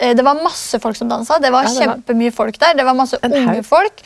Eh, 0.01 0.15
Det 0.19 0.25
var 0.27 0.43
masse 0.43 0.81
folk 0.83 0.97
som 0.99 1.09
dansa. 1.09 1.39
Det 1.41 1.53
var 1.55 1.63
Ja, 1.65 1.71
det 1.71 1.87
var- 1.87 1.95
kjempemye 1.97 2.33
folk 2.35 2.59
der. 2.59 2.75
Det 2.75 2.85
var 2.85 2.95
masse 2.99 3.19
unge 3.23 3.63
folk. 3.65 4.03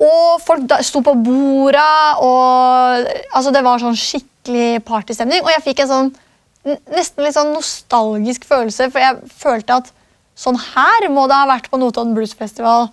Og 0.00 0.40
folk 0.42 0.66
da, 0.66 0.82
sto 0.82 1.00
på 1.00 1.14
borda, 1.22 2.18
og 2.18 3.06
altså, 3.32 3.52
det 3.52 3.62
var 3.62 3.78
sånn 3.78 3.94
skikkelig 3.94 4.82
partystemning. 4.84 5.40
Og 5.44 5.50
jeg 5.54 5.62
fikk 5.62 5.80
en 5.84 5.88
sånn 5.88 6.14
nesten 6.90 7.22
litt 7.24 7.34
sånn 7.34 7.54
nostalgisk 7.54 8.42
følelse, 8.44 8.90
for 8.90 8.98
jeg 8.98 9.16
følte 9.30 9.76
at 9.76 9.92
sånn 10.38 10.56
her 10.58 11.08
må 11.12 11.26
det 11.28 11.36
ha 11.36 11.46
vært 11.50 11.68
på 11.70 11.78
Notodden 11.80 12.14
Blues 12.16 12.32
Festival 12.34 12.88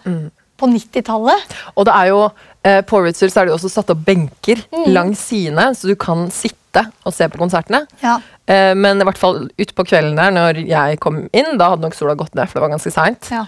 på 0.60 0.68
90-tallet. 0.68 1.54
Og 1.80 1.86
det 1.88 1.94
er 1.96 2.10
jo, 2.12 2.24
eh, 2.68 2.82
på 2.84 3.00
Ritzel 3.06 3.32
så 3.32 3.42
er 3.42 3.48
det 3.48 3.54
jo 3.54 3.58
også 3.60 3.72
satt 3.72 3.94
opp 3.94 4.02
benker 4.06 4.60
langs 4.92 5.22
sidene, 5.30 5.70
så 5.76 5.88
du 5.88 5.96
kan 5.96 6.28
sitte 6.36 6.84
og 7.08 7.14
se 7.16 7.28
på 7.32 7.40
konsertene. 7.40 7.86
Ja. 8.04 8.18
Eh, 8.46 8.74
men 8.76 9.00
i 9.00 9.08
hvert 9.08 9.18
fall 9.18 9.48
utpå 9.58 9.86
kvelden 9.88 10.20
der, 10.20 10.32
når 10.36 10.60
jeg 10.68 11.00
kom 11.00 11.24
inn, 11.32 11.56
da 11.58 11.72
hadde 11.72 11.88
nok 11.88 11.96
sola 11.96 12.14
gått 12.20 12.36
ned, 12.36 12.50
for 12.50 12.60
det 12.60 12.66
var 12.68 12.76
ganske 12.76 12.92
seint, 12.94 13.32
Ja. 13.32 13.46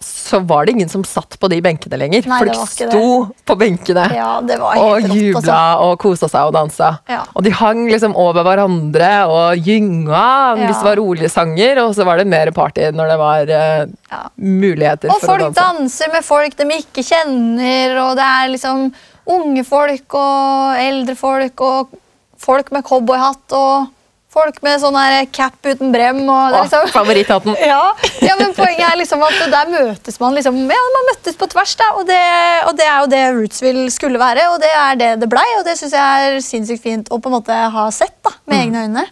Så 0.00 0.38
var 0.48 0.64
det 0.64 0.72
ingen 0.72 0.88
som 0.88 1.02
satt 1.04 1.36
på 1.40 1.48
de 1.52 1.58
benkene 1.60 1.98
lenger. 2.00 2.24
Nei, 2.30 2.38
Folk 2.40 2.68
sto 2.70 2.86
det. 2.88 3.44
på 3.44 3.56
benkene. 3.60 4.04
ja, 4.16 4.38
Og 4.40 5.02
jubla 5.10 5.40
Altså. 5.40 5.58
og 5.84 5.98
kosa 6.00 6.28
seg 6.30 6.48
og 6.48 6.54
dansa. 6.56 6.88
Ja. 7.10 7.24
Og 7.36 7.44
de 7.44 7.50
hang 7.50 7.82
liksom 7.90 8.14
over 8.16 8.42
hverandre 8.46 9.10
og 9.28 9.58
gynga 9.66 10.24
hvis 10.56 10.78
det 10.80 10.86
var 10.88 10.96
rolige 11.02 11.28
sanger, 11.28 11.82
og 11.84 11.94
så 11.94 12.06
var 12.08 12.16
det 12.22 12.26
mer 12.26 12.50
party 12.56 12.88
når 12.96 13.12
det 13.12 13.18
var 13.18 13.42
uh, 13.52 13.86
Ja. 14.10 14.22
muligheter 14.38 15.10
Og 15.12 15.20
for 15.20 15.36
å 15.36 15.50
danse. 15.50 15.50
Og 15.50 15.54
folk 15.54 15.78
danser 15.78 16.12
med 16.14 16.24
folk 16.24 16.56
de 16.56 16.64
ikke 16.80 17.04
kjenner, 17.04 17.96
og 18.06 18.16
det 18.16 18.24
er 18.26 18.48
liksom 18.56 18.92
unge 19.30 19.64
folk 19.68 20.14
og 20.14 20.76
eldre 20.80 21.14
folk 21.14 21.60
og 21.60 21.92
folk 22.40 22.72
med 22.72 22.82
cowboyhatt 22.88 23.52
og 23.52 23.90
folk 24.30 24.60
med 24.64 24.78
sånn 24.82 24.96
her 24.98 25.26
cap 25.34 25.58
uten 25.66 25.92
brem. 25.94 26.20
Og 26.24 26.54
det 26.54 26.62
liksom, 26.64 26.90
favoritthatten. 26.94 27.56
ja, 27.72 27.82
ja, 28.24 28.36
men 28.40 28.54
poenget 28.56 28.86
er 28.86 28.98
liksom 29.00 29.22
at 29.26 29.38
der 29.52 29.72
møtes 29.72 30.20
man 30.22 30.36
liksom 30.38 30.60
Ja, 30.70 30.82
man 30.96 31.08
møttes 31.10 31.38
på 31.40 31.48
tvers, 31.50 31.76
da, 31.80 31.92
og 31.98 32.04
det, 32.08 32.20
og 32.68 32.76
det 32.78 32.88
er 32.88 32.98
jo 32.98 33.10
det 33.12 33.22
Rootsville 33.38 33.86
skulle 33.94 34.20
være, 34.22 34.50
og 34.54 34.60
det 34.62 34.70
er 34.74 35.00
det 35.00 35.14
det 35.24 35.30
blei, 35.30 35.46
og 35.58 35.64
det 35.66 35.76
syns 35.80 35.96
jeg 35.96 36.28
er 36.28 36.44
sinnssykt 36.44 36.84
fint 36.84 37.10
å 37.10 37.18
på 37.18 37.30
en 37.30 37.38
måte 37.38 37.56
ha 37.74 37.88
sett 37.94 38.16
da, 38.26 38.34
med 38.50 38.64
egne 38.66 38.86
øyne. 38.86 39.08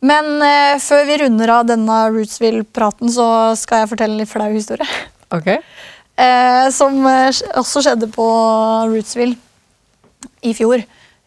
Men 0.00 0.28
eh, 0.44 0.76
før 0.80 1.04
vi 1.08 1.18
runder 1.20 1.50
av 1.58 1.66
denne 1.68 1.96
Rootsville-praten, 2.12 3.10
så 3.12 3.26
skal 3.60 3.82
jeg 3.82 3.90
fortelle 3.90 4.16
en 4.16 4.22
litt 4.22 4.32
flau 4.32 4.50
historie. 4.52 4.88
Ok. 5.34 5.56
Eh, 6.20 6.66
som 6.68 6.98
eh, 7.08 7.30
også 7.56 7.80
skjedde 7.80 8.10
på 8.12 8.24
Rootsville 8.90 9.38
i 10.44 10.50
fjor. 10.52 10.82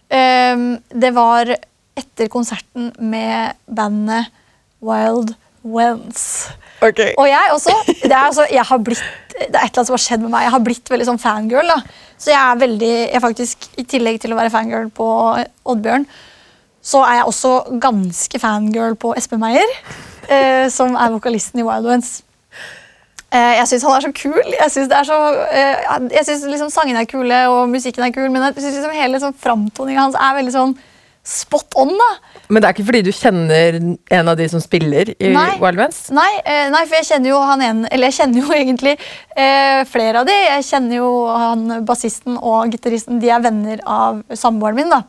Eh, 0.05 0.65
det 1.01 1.09
var 1.15 1.49
etter 1.99 2.29
konserten 2.31 2.91
med 2.99 3.57
bandet 3.67 4.31
Wild 4.83 5.35
Wens. 5.63 6.49
Okay. 6.83 7.13
Og 7.17 7.27
jeg 7.29 7.53
også. 7.53 7.75
Det 7.87 8.11
er, 8.11 8.25
altså, 8.25 8.45
jeg 8.51 8.65
har 8.67 8.77
blitt, 8.83 9.03
det 9.39 9.43
er 9.45 9.45
et 9.45 9.53
eller 9.55 9.79
annet 9.79 9.87
som 9.87 9.95
har 9.95 10.03
skjedd 10.03 10.25
med 10.25 10.33
meg. 10.33 10.47
Jeg 10.47 10.55
har 10.55 10.65
blitt 10.65 10.91
veldig 10.91 11.07
sånn 11.07 11.21
fangirl. 11.21 11.71
da. 11.71 11.79
Så 12.19 12.33
jeg 12.33 12.39
er 12.39 12.59
veldig, 12.59 12.93
jeg 13.13 13.23
faktisk, 13.23 13.69
I 13.79 13.87
tillegg 13.87 14.19
til 14.23 14.35
å 14.35 14.39
være 14.39 14.51
fangirl 14.53 14.91
på 14.95 15.07
Oddbjørn, 15.71 16.05
så 16.83 16.99
er 17.07 17.21
jeg 17.21 17.29
også 17.31 17.53
ganske 17.83 18.39
fangirl 18.43 18.97
på 18.99 19.13
Espen 19.15 19.39
Meyer, 19.39 19.71
eh, 20.27 20.67
som 20.71 20.97
er 20.99 21.13
vokalisten 21.15 21.63
i 21.63 21.67
Wild 21.67 21.87
Wens. 21.87 22.17
Eh, 23.33 23.53
jeg 23.57 23.69
syns 23.71 23.85
han 23.87 23.95
er 23.95 24.05
så 24.05 24.11
kul. 24.13 24.41
Jeg 24.51 24.71
syns 24.71 26.43
eh, 26.43 26.49
liksom 26.51 26.71
sangene 26.73 27.01
er 27.01 27.09
kule 27.09 27.39
og 27.49 27.71
musikken 27.71 28.05
er 28.05 28.11
kul, 28.15 28.27
men 28.27 28.49
jeg 28.49 28.59
synes 28.59 28.75
liksom 28.77 28.97
hele 28.99 29.21
sånn, 29.23 29.37
framtoninga 29.39 30.03
hans 30.03 30.19
er 30.19 30.35
veldig 30.37 30.53
sånn 30.53 30.75
spot 31.23 31.77
on. 31.79 31.93
da. 31.97 32.09
Men 32.49 32.61
det 32.61 32.67
er 32.67 32.75
ikke 32.75 32.85
fordi 32.89 33.01
du 33.07 33.13
kjenner 33.15 33.77
en 33.79 34.31
av 34.31 34.35
de 34.37 34.47
som 34.51 34.61
spiller 34.63 35.13
i 35.15 35.31
Nei. 35.31 35.53
Wild 35.61 35.79
Vents? 35.79 36.01
Nei, 36.15 36.29
eh, 36.43 36.67
nei, 36.73 36.83
for 36.83 36.99
jeg 36.99 37.07
kjenner 37.13 37.31
jo 37.31 37.39
han 37.47 37.63
ene 37.63 37.91
Eller 37.95 38.11
jeg 38.11 38.17
kjenner 38.19 38.43
jo 38.43 38.57
egentlig 38.63 38.97
eh, 38.97 39.79
flere 39.89 40.21
av 40.21 40.27
de. 40.27 40.35
Jeg 40.35 40.67
kjenner 40.67 40.99
jo 40.99 41.09
han 41.31 41.79
bassisten 41.87 42.37
og 42.37 42.75
gitaristen. 42.75 43.23
De 43.23 43.31
er 43.31 43.43
venner 43.45 43.81
av 43.87 44.21
samboeren 44.35 44.81
min. 44.81 44.93
da. 44.93 45.03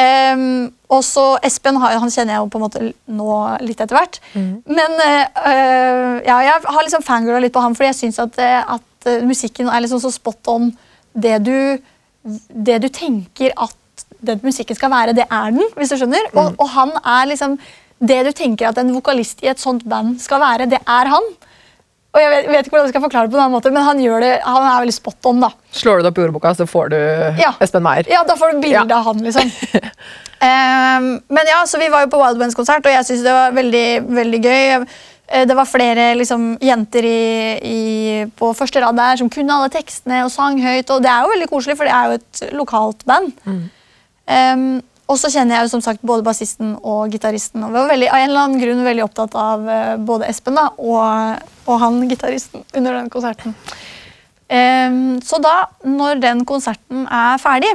Um, 0.00 0.70
og 0.88 1.02
så 1.04 1.24
Espen 1.44 1.76
han 1.76 2.12
kjenner 2.12 2.36
jeg 2.36 2.40
jo 2.40 2.46
på 2.48 2.60
en 2.60 2.62
måte 2.62 2.84
nå 3.10 3.32
litt 3.66 3.82
etter 3.82 3.96
hvert. 3.96 4.20
Men 4.34 5.02
eh, 5.04 5.24
eh, 5.50 6.14
ja, 6.28 6.38
jeg 6.46 6.62
har 6.64 6.86
liksom 6.86 7.04
fangirla 7.06 7.40
litt 7.42 7.54
på 7.56 7.64
han, 7.64 7.76
fordi 7.78 7.90
jeg 7.90 7.98
syns 8.04 8.20
at, 8.22 8.38
at 8.38 9.10
musikken 9.26 9.68
er 9.72 9.84
liksom 9.84 10.00
så 10.02 10.12
spot 10.14 10.52
on 10.52 10.70
det 11.12 11.40
du, 11.44 11.58
det 12.22 12.80
du 12.84 12.88
tenker 12.92 13.54
at 13.56 13.76
den 14.22 14.40
musikken 14.42 14.76
skal 14.76 14.90
være, 14.92 15.14
det 15.16 15.26
er 15.30 15.50
den. 15.50 15.62
hvis 15.76 15.92
du 15.92 15.96
skjønner. 16.00 16.30
Og, 16.34 16.54
og 16.58 16.68
han 16.76 16.90
er 17.04 17.26
liksom 17.32 17.58
Det 18.00 18.22
du 18.24 18.32
tenker 18.32 18.68
at 18.70 18.78
en 18.80 18.94
vokalist 18.94 19.42
i 19.44 19.48
et 19.52 19.60
sånt 19.60 19.82
band 19.84 20.14
skal 20.22 20.40
være, 20.40 20.66
det 20.70 20.78
er 20.88 21.10
han. 21.12 21.26
Og 22.10 22.18
jeg 22.18 22.30
vet, 22.32 22.46
vet 22.50 22.66
ikke 22.66 22.72
hvordan 22.74 22.86
jeg 22.88 22.94
skal 22.94 23.02
forklare 23.04 23.28
det 23.28 23.32
på 23.34 23.36
en 23.38 23.42
annen 23.44 23.54
måte, 23.54 23.70
men 23.70 23.84
han 23.86 23.98
det, 24.00 24.30
han 24.42 24.64
er 24.66 24.80
veldig 24.82 24.94
spot 24.96 25.26
on. 25.30 25.40
da. 25.44 25.50
Slår 25.70 26.00
du 26.00 26.02
det 26.02 26.10
opp 26.10 26.18
i 26.18 26.22
ordboka, 26.24 26.54
så 26.58 26.66
får 26.66 26.88
du 26.90 26.96
Ja. 27.38 27.52
Espen 27.60 27.82
Meyer. 27.84 28.08
Ja, 28.10 28.24
Da 28.24 28.34
får 28.40 28.52
du 28.56 28.60
bilde 28.64 28.88
Ja. 28.88 28.96
av 28.96 29.04
han, 29.04 29.20
liksom. 29.22 29.46
um, 30.40 31.06
men 31.36 31.46
ja, 31.52 31.60
så 31.66 31.78
Vi 31.78 31.88
var 31.92 32.02
jo 32.06 32.10
på 32.10 32.18
Wild 32.24 32.38
Bands-konsert, 32.40 32.84
og 32.86 32.92
jeg 32.96 33.04
syns 33.06 33.22
det 33.22 33.32
var 33.36 33.52
veldig, 33.52 33.86
veldig 34.16 34.40
gøy. 34.42 34.86
Eh, 35.30 35.44
Det 35.46 35.54
var 35.54 35.64
flere 35.70 36.14
liksom, 36.18 36.56
jenter 36.60 37.04
i, 37.06 37.58
i, 37.62 38.24
på 38.34 38.50
første 38.58 38.80
rad 38.82 38.96
der 38.98 39.16
som 39.20 39.30
kunne 39.30 39.54
alle 39.54 39.70
tekstene 39.70 40.24
og 40.24 40.32
sang 40.34 40.58
høyt. 40.58 40.90
og 40.90 41.02
Det 41.04 41.10
er 41.12 41.20
jo 41.22 41.30
veldig 41.36 41.48
koselig, 41.52 41.76
for 41.78 41.84
det 41.84 41.94
er 41.94 42.06
jo 42.08 42.18
et 42.18 42.52
lokalt 42.58 43.04
band. 43.06 43.32
Ehm, 44.28 44.80
og 45.10 45.18
så 45.18 45.30
kjenner 45.32 45.56
jeg 45.56 45.66
jo 45.66 45.72
som 45.72 45.82
sagt 45.82 46.04
både 46.06 46.24
bassisten 46.26 46.76
og 46.86 47.10
gitaristen. 47.10 47.64
Og 47.66 47.72
vi 47.72 47.80
var 47.80 47.90
veldig, 47.90 48.08
av 48.12 48.20
en 48.20 48.28
eller 48.28 48.42
annen 48.44 48.62
grunn 48.62 48.82
veldig 48.86 49.04
opptatt 49.08 49.36
av 49.38 49.70
eh, 49.74 49.94
både 50.06 50.28
Espen 50.30 50.58
da, 50.58 50.68
og, 50.78 51.48
og 51.66 51.80
han 51.82 51.98
gitaristen 52.10 52.62
under 52.78 53.00
den 53.00 53.10
konserten. 53.12 53.56
Um, 54.50 55.20
så 55.22 55.38
da, 55.38 55.54
når 55.86 56.18
den 56.22 56.40
konserten 56.46 57.04
er 57.06 57.38
ferdig, 57.42 57.70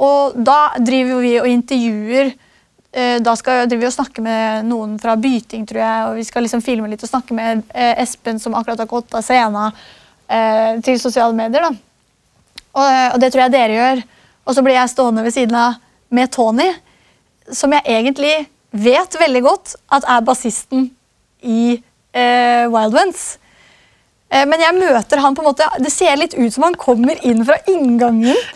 og 0.00 0.36
da 0.36 0.74
driver 0.80 1.22
vi 1.24 1.30
og 1.40 1.48
intervjuer 1.48 2.26
eh, 2.28 3.16
Da 3.24 3.32
skal 3.36 3.68
vi 3.68 3.88
snakke 3.92 4.24
med 4.24 4.68
noen 4.68 4.98
fra 5.00 5.14
Byting, 5.20 5.66
tror 5.68 5.80
jeg, 5.80 6.06
og 6.08 6.20
vi 6.20 6.24
skal 6.28 6.44
liksom 6.44 6.64
filme 6.64 6.88
litt 6.92 7.04
og 7.04 7.12
snakke 7.12 7.36
med 7.36 7.64
eh, 7.72 8.00
Espen, 8.04 8.40
som 8.40 8.56
akkurat 8.56 8.80
har 8.80 8.88
gått 8.88 9.16
av 9.16 9.24
scenen, 9.24 9.76
til 10.86 10.94
sosiale 11.02 11.34
medier. 11.34 11.64
da. 11.66 11.72
Og 12.78 13.16
det 13.18 13.32
tror 13.32 13.42
jeg 13.42 13.50
dere 13.50 13.74
gjør. 13.74 14.02
Og 14.50 14.56
så 14.56 14.64
blir 14.66 14.74
jeg 14.74 14.90
stående 14.90 15.22
ved 15.22 15.34
siden 15.34 15.54
av 15.54 15.76
med 16.10 16.32
Tony, 16.34 16.66
som 17.54 17.70
jeg 17.70 17.86
egentlig 17.86 18.32
vet 18.74 19.14
veldig 19.20 19.42
godt 19.44 19.76
at 19.94 20.06
er 20.10 20.24
bassisten 20.26 20.88
i 21.46 21.76
eh, 21.78 22.64
Wild 22.70 22.96
Ones. 22.98 23.22
Eh, 24.26 24.42
men 24.50 24.62
jeg 24.62 24.74
møter 24.74 25.22
han 25.22 25.36
på 25.38 25.42
en 25.42 25.48
måte 25.52 25.66
Det 25.82 25.90
ser 25.90 26.18
litt 26.18 26.34
ut 26.34 26.50
som 26.54 26.66
han 26.66 26.76
kommer 26.78 27.18
inn 27.26 27.44
fra 27.46 27.60
inngangen. 27.70 28.34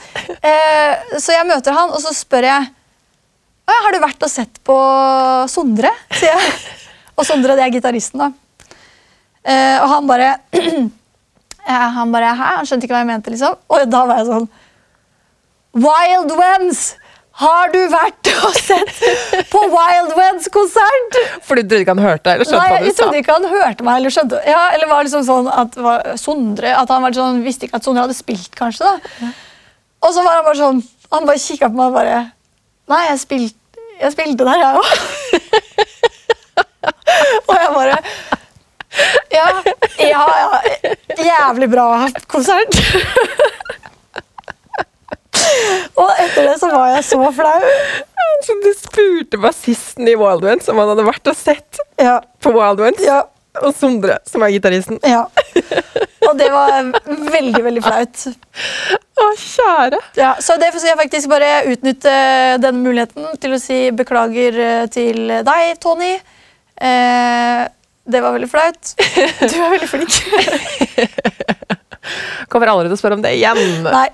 Eh, 0.44 1.18
så 1.20 1.34
jeg 1.34 1.44
møter 1.44 1.74
han, 1.76 1.90
og 1.92 2.00
så 2.00 2.10
spør 2.16 2.46
jeg 2.46 2.68
«Å 3.64 3.72
ja, 3.72 3.80
har 3.84 3.92
du 3.92 3.98
vært 4.00 4.22
og 4.24 4.30
sett 4.32 4.58
på 4.64 4.76
Sondre. 5.52 5.90
sier 6.16 6.32
jeg. 6.32 6.52
Og 7.18 7.26
Sondre 7.28 7.56
det 7.58 7.64
er 7.64 7.72
gitaristen, 7.74 8.22
da. 8.22 8.28
Eh, 9.44 9.76
og 9.82 9.88
han 9.90 10.08
bare 10.08 10.30
Han 11.98 12.12
bare, 12.12 12.32
Hæ? 12.36 12.48
Han 12.58 12.68
skjønte 12.68 12.88
ikke 12.88 12.96
hva 12.96 13.02
jeg 13.02 13.10
mente. 13.10 13.32
liksom. 13.34 13.56
Og 13.68 13.84
da 13.92 14.02
var 14.08 14.20
jeg 14.20 14.30
sånn 14.30 14.48
Wild 15.74 16.36
Wens! 16.38 16.94
Har 17.34 17.72
du 17.74 17.80
vært 17.90 18.28
og 18.46 18.54
sett 18.54 18.98
på 19.50 19.60
Wild 19.72 20.12
Wens-konsert? 20.14 21.16
Fordi 21.42 21.64
du 21.64 21.72
trodde 21.72 21.80
ikke 21.82 21.94
han 21.96 22.02
hørte 22.04 22.30
eller 22.30 22.46
skjønte 22.46 22.60
Nei, 22.60 22.68
hva 22.70 22.78
du 22.84 22.90
sa? 22.92 22.98
trodde 23.00 23.18
ikke 23.24 23.34
han 23.34 23.48
hørte 23.50 23.86
meg. 23.88 23.96
Eller 23.98 24.14
skjønte 24.14 24.42
ja, 24.46 24.60
eller 24.76 24.90
var 24.92 25.02
liksom 25.08 25.24
sånn 25.26 25.48
at 25.50 25.74
var 25.82 26.12
Sondre, 26.20 26.70
at 26.78 26.92
han 26.94 27.02
var 27.02 27.16
sånn, 27.16 27.40
visste 27.42 27.66
ikke 27.66 27.80
at 27.80 27.88
Sondre 27.88 28.04
hadde 28.06 28.14
spilt, 28.14 28.52
kanskje. 28.54 28.86
da. 28.86 29.32
Og 30.06 30.14
så 30.14 30.22
var 30.22 30.38
han 30.38 30.46
bare 30.46 30.60
sånn 30.60 30.80
Han 31.10 31.26
bare 31.26 31.42
kikka 31.42 31.72
på 31.72 31.78
meg 31.80 31.90
og 31.90 31.98
bare 31.98 32.16
Nei, 32.92 33.02
jeg, 33.08 33.18
spilt, 33.24 33.58
jeg 33.98 34.14
spilte 34.14 34.46
der, 34.46 34.60
jeg 34.60 34.78
òg. 34.78 34.88
og 37.48 37.54
jeg 37.58 37.70
bare 37.80 37.98
ja, 39.34 39.48
ja, 39.98 40.20
ja. 40.38 40.94
Jævlig 41.18 41.66
bra 41.72 41.86
konsert. 42.30 42.76
og 46.00 46.10
etter 46.24 46.48
det 46.48 46.56
så 46.60 46.70
var 46.72 46.88
jeg 46.96 47.04
så 47.10 47.20
flau. 47.36 47.68
Så 48.44 48.56
du 48.64 48.70
spurte 48.76 49.38
bassisten 49.40 50.08
i 50.10 50.16
Wild 50.18 50.44
Ones 50.44 50.68
om 50.68 50.80
han 50.82 50.90
hadde 50.92 51.04
vært 51.06 51.30
og 51.30 51.36
sett 51.38 51.78
Ja, 52.02 52.18
på 52.42 52.50
Wild 52.56 52.82
Ones, 52.84 53.00
ja, 53.04 53.22
og 53.62 53.70
Sondre, 53.78 54.18
som 54.28 54.42
er 54.44 54.52
gitaristen. 54.56 54.98
ja. 55.06 55.26
Og 56.24 56.38
det 56.40 56.46
var 56.48 56.86
veldig, 57.30 57.60
veldig 57.66 57.82
flaut. 57.84 58.22
Å, 59.20 59.26
kjære! 59.38 59.98
Ja, 60.16 60.30
så 60.40 60.56
derfor 60.58 60.80
skal 60.80 60.94
jeg 60.94 61.00
faktisk 61.02 61.28
bare 61.28 61.50
utnytte 61.68 62.14
denne 62.64 62.80
muligheten 62.80 63.26
til 63.42 63.52
å 63.52 63.60
si 63.60 63.78
beklager 63.94 64.56
eh, 64.56 64.86
til 64.94 65.20
deg, 65.44 65.74
Tony. 65.84 66.14
Eh, 66.80 67.64
Det 68.04 68.20
var 68.24 68.34
veldig 68.34 68.48
flaut. 68.52 68.94
Du 69.52 69.54
er 69.60 69.70
veldig 69.76 69.88
flink. 69.92 70.16
Kommer 72.52 72.70
aldri 72.72 72.88
til 72.90 72.96
å 72.96 73.00
spørre 73.00 73.18
om 73.18 73.22
det 73.24 73.32
igjen. 73.38 73.60
Nei. 73.86 74.08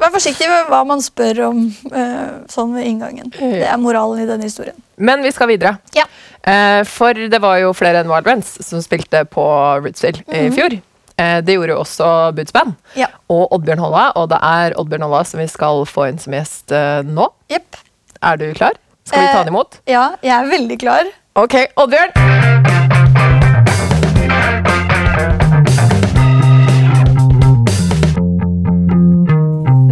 Vær 0.00 0.12
forsiktig 0.14 0.48
med 0.50 0.68
hva 0.72 0.82
man 0.88 1.02
spør 1.04 1.40
om 1.50 1.62
eh, 1.92 2.34
sånn 2.52 2.74
ved 2.76 2.86
inngangen. 2.90 3.30
Det 3.36 3.64
er 3.66 3.78
moralen 3.80 4.22
i 4.24 4.28
denne 4.28 4.48
historien. 4.48 4.76
Men 4.96 5.22
vi 5.24 5.32
skal 5.34 5.50
videre. 5.50 5.76
Ja. 5.96 6.04
Eh, 6.46 6.82
for 6.88 7.16
det 7.16 7.40
var 7.42 7.58
jo 7.62 7.72
flere 7.76 8.02
enn 8.04 8.10
Wild 8.12 8.28
Rents 8.28 8.56
som 8.64 8.82
spilte 8.84 9.24
på 9.28 9.44
Rootsville 9.84 10.22
i 10.32 10.46
fjor. 10.54 10.78
Eh, 11.16 11.38
det 11.40 11.56
gjorde 11.56 11.72
jo 11.72 11.80
også 11.80 12.08
Boots 12.36 12.52
Band 12.52 12.74
Ja. 13.00 13.08
og 13.32 13.48
Oddbjørn 13.56 13.80
Holla. 13.80 14.10
Og 14.20 14.28
det 14.34 14.40
er 14.44 14.76
Oddbjørn 14.76 15.06
Holla 15.08 15.22
som 15.24 15.40
vi 15.40 15.48
skal 15.48 15.84
få 15.88 16.10
inn 16.10 16.20
som 16.22 16.36
gjest 16.36 16.72
eh, 16.76 17.00
nå. 17.08 17.30
Yep. 17.52 17.80
Er 18.22 18.36
du 18.42 18.50
klar? 18.56 18.76
Skal 19.06 19.22
vi 19.22 19.32
ta 19.32 19.38
han 19.44 19.52
imot? 19.52 19.80
Ja, 19.88 20.08
jeg 20.24 20.34
er 20.36 20.50
veldig 20.50 20.80
klar. 20.82 21.12
Ok, 21.38 21.60
Oddbjørn. 21.78 22.95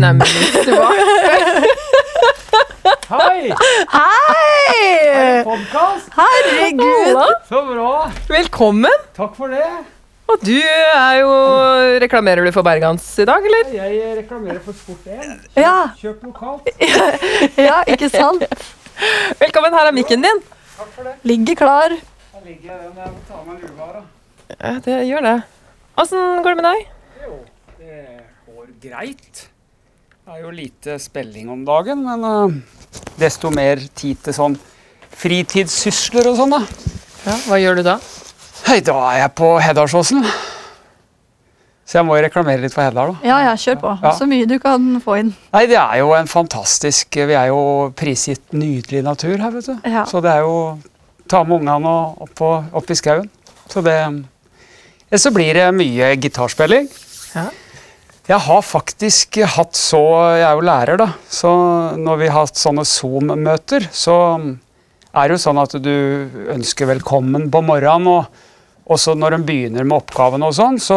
Neimen, 0.05 0.21
hva? 0.69 0.89
Hei! 3.15 3.55
Hei! 3.89 5.45
Podkast! 5.47 6.11
Herregud! 6.13 7.21
Så 7.49 7.63
bra! 7.71 7.93
Velkommen. 8.29 8.99
Takk 9.17 9.33
for 9.39 9.49
det. 9.55 9.65
Og 10.29 10.43
du 10.45 10.59
er 10.61 11.15
jo 11.23 11.31
Reklamerer 12.05 12.45
du 12.45 12.51
for 12.53 12.67
Bergans 12.67 13.07
i 13.23 13.25
dag, 13.31 13.49
eller? 13.49 13.71
Jeg 13.79 14.19
reklamerer 14.19 14.61
for 14.67 14.77
Sport1. 14.77 15.49
Ja, 15.57 15.73
Kjøp 16.03 16.29
lokalt. 16.29 16.69
ja, 17.71 17.81
ikke 17.89 18.13
sant? 18.13 18.45
Velkommen, 19.41 19.73
her 19.79 19.89
er 19.89 19.97
mikken 19.97 20.21
din. 20.27 20.45
Takk 20.75 20.93
for 20.99 21.09
det. 21.09 21.17
Ligger 21.33 21.61
klar. 21.63 21.97
Jeg 21.97 22.45
ligger 22.51 22.75
jeg 22.75 22.91
den 22.91 23.01
jeg 23.07 23.17
må 23.17 23.25
ta 23.31 23.41
med 23.49 23.65
lua 23.65 23.89
da. 23.97 24.05
Ja, 24.61 24.77
det 24.85 25.01
gjør 25.09 25.27
det. 25.31 25.35
Åssen 26.05 26.45
går 26.45 26.53
det 26.53 26.61
med 26.61 26.71
deg? 26.75 26.87
Jo, 27.25 27.41
det 27.81 27.99
går 28.53 28.73
greit. 28.85 29.47
Det 30.25 30.39
er 30.39 30.41
jo 30.41 30.51
lite 30.57 30.95
spilling 30.97 31.51
om 31.53 31.67
dagen, 31.69 32.01
men 32.01 32.23
uh, 32.25 32.53
desto 33.21 33.51
mer 33.53 33.83
tid 33.93 34.23
til 34.25 34.33
sånn 34.33 34.55
fritidssysler 35.21 36.31
og 36.31 36.39
sånn, 36.39 36.55
da. 36.55 36.61
Ja, 37.27 37.35
Hva 37.45 37.59
gjør 37.61 37.77
du 37.77 37.83
da? 37.85 37.99
Hei, 38.65 38.79
da 38.81 38.95
er 39.11 39.19
jeg 39.19 39.33
på 39.37 39.51
Heddalsåsen. 39.61 40.25
Så 41.85 41.99
jeg 41.99 42.09
må 42.09 42.17
jo 42.17 42.23
reklamere 42.25 42.63
litt 42.63 42.73
for 42.73 42.87
Heddal, 42.87 43.13
da. 43.13 43.29
Ja, 43.29 43.43
ja, 43.45 43.53
kjør 43.61 43.77
på. 43.83 43.93
Ja. 44.01 44.13
Så 44.17 44.25
mye 44.31 44.47
du 44.49 44.55
kan 44.63 44.87
få 45.05 45.19
inn. 45.21 45.35
Nei, 45.53 45.67
det 45.69 45.77
er 45.83 46.01
jo 46.01 46.15
en 46.17 46.31
fantastisk 46.33 47.19
Vi 47.21 47.37
er 47.37 47.51
jo 47.51 47.61
prisgitt 47.93 48.57
nydelig 48.57 49.03
natur 49.05 49.37
her, 49.37 49.53
vet 49.59 49.69
du. 49.69 49.75
Ja. 49.85 50.07
Så 50.09 50.25
det 50.25 50.33
er 50.33 50.47
jo 50.47 50.55
ta 51.29 51.43
med 51.45 51.59
ungene 51.59 51.93
og 51.93 52.25
opp, 52.31 52.41
opp 52.81 52.89
i 52.89 52.97
skauen. 52.97 53.29
Så 53.69 53.85
det 53.85 53.99
ja, 54.01 55.21
Så 55.21 55.35
blir 55.37 55.53
det 55.61 55.69
mye 55.77 56.15
gitarspilling. 56.17 56.89
Ja. 57.37 57.51
Jeg 58.25 58.41
har 58.41 58.63
faktisk 58.65 59.37
hatt 59.53 59.77
så 59.77 60.01
Jeg 60.33 60.47
er 60.49 60.55
jo 60.57 60.65
lærer, 60.65 60.97
da. 60.97 61.11
Så 61.29 61.51
når 62.01 62.23
vi 62.23 62.31
har 62.33 62.47
hatt 62.47 62.57
sånne 62.61 62.87
Zoom-møter, 62.89 63.85
så 63.93 64.17
er 65.15 65.29
det 65.29 65.37
jo 65.37 65.43
sånn 65.43 65.61
at 65.61 65.77
du 65.85 65.93
ønsker 66.55 66.89
velkommen 66.89 67.51
på 67.53 67.61
morgenen. 67.65 68.09
og 68.09 68.51
også 68.85 69.15
når 69.17 69.39
en 69.39 69.45
begynner 69.49 69.85
med 69.85 69.97
oppgavene, 69.97 70.45
og 70.45 70.53
sånn, 70.57 70.77
så, 70.83 70.97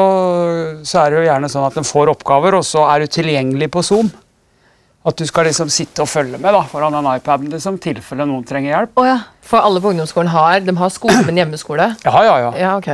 så 0.83 1.03
er 1.03 1.11
det 1.11 1.19
jo 1.21 1.27
gjerne 1.29 1.49
sånn 1.51 1.67
at 1.69 1.77
en 1.79 1.87
får 1.87 2.11
oppgaver, 2.11 2.57
og 2.57 2.65
så 2.67 2.83
er 2.91 3.03
du 3.03 3.13
tilgjengelig 3.15 3.69
på 3.71 3.83
Zoom. 3.85 4.09
At 5.07 5.15
du 5.15 5.23
skal 5.29 5.47
liksom 5.47 5.69
sitte 5.71 6.03
og 6.03 6.09
følge 6.11 6.35
med 6.35 6.51
da, 6.51 6.65
foran 6.67 6.97
den 6.97 7.07
iPaden 7.13 7.51
liksom, 7.53 7.77
tilfelle 7.79 8.27
noen 8.27 8.43
trenger 8.47 8.73
hjelp. 8.73 8.99
Å 8.99 9.05
ja. 9.07 9.19
For 9.47 9.63
alle 9.63 9.79
på 9.79 9.93
ungdomsskolen 9.93 10.33
har 10.33 10.65
De 10.67 10.75
har 10.75 10.91
skole, 10.91 11.21
men 11.23 11.39
hjemmeskole. 11.39 11.93
Ja, 12.03 12.23
ja, 12.27 12.35
ja. 12.43 12.49
Ja, 12.59 12.73
ok. 12.75 12.89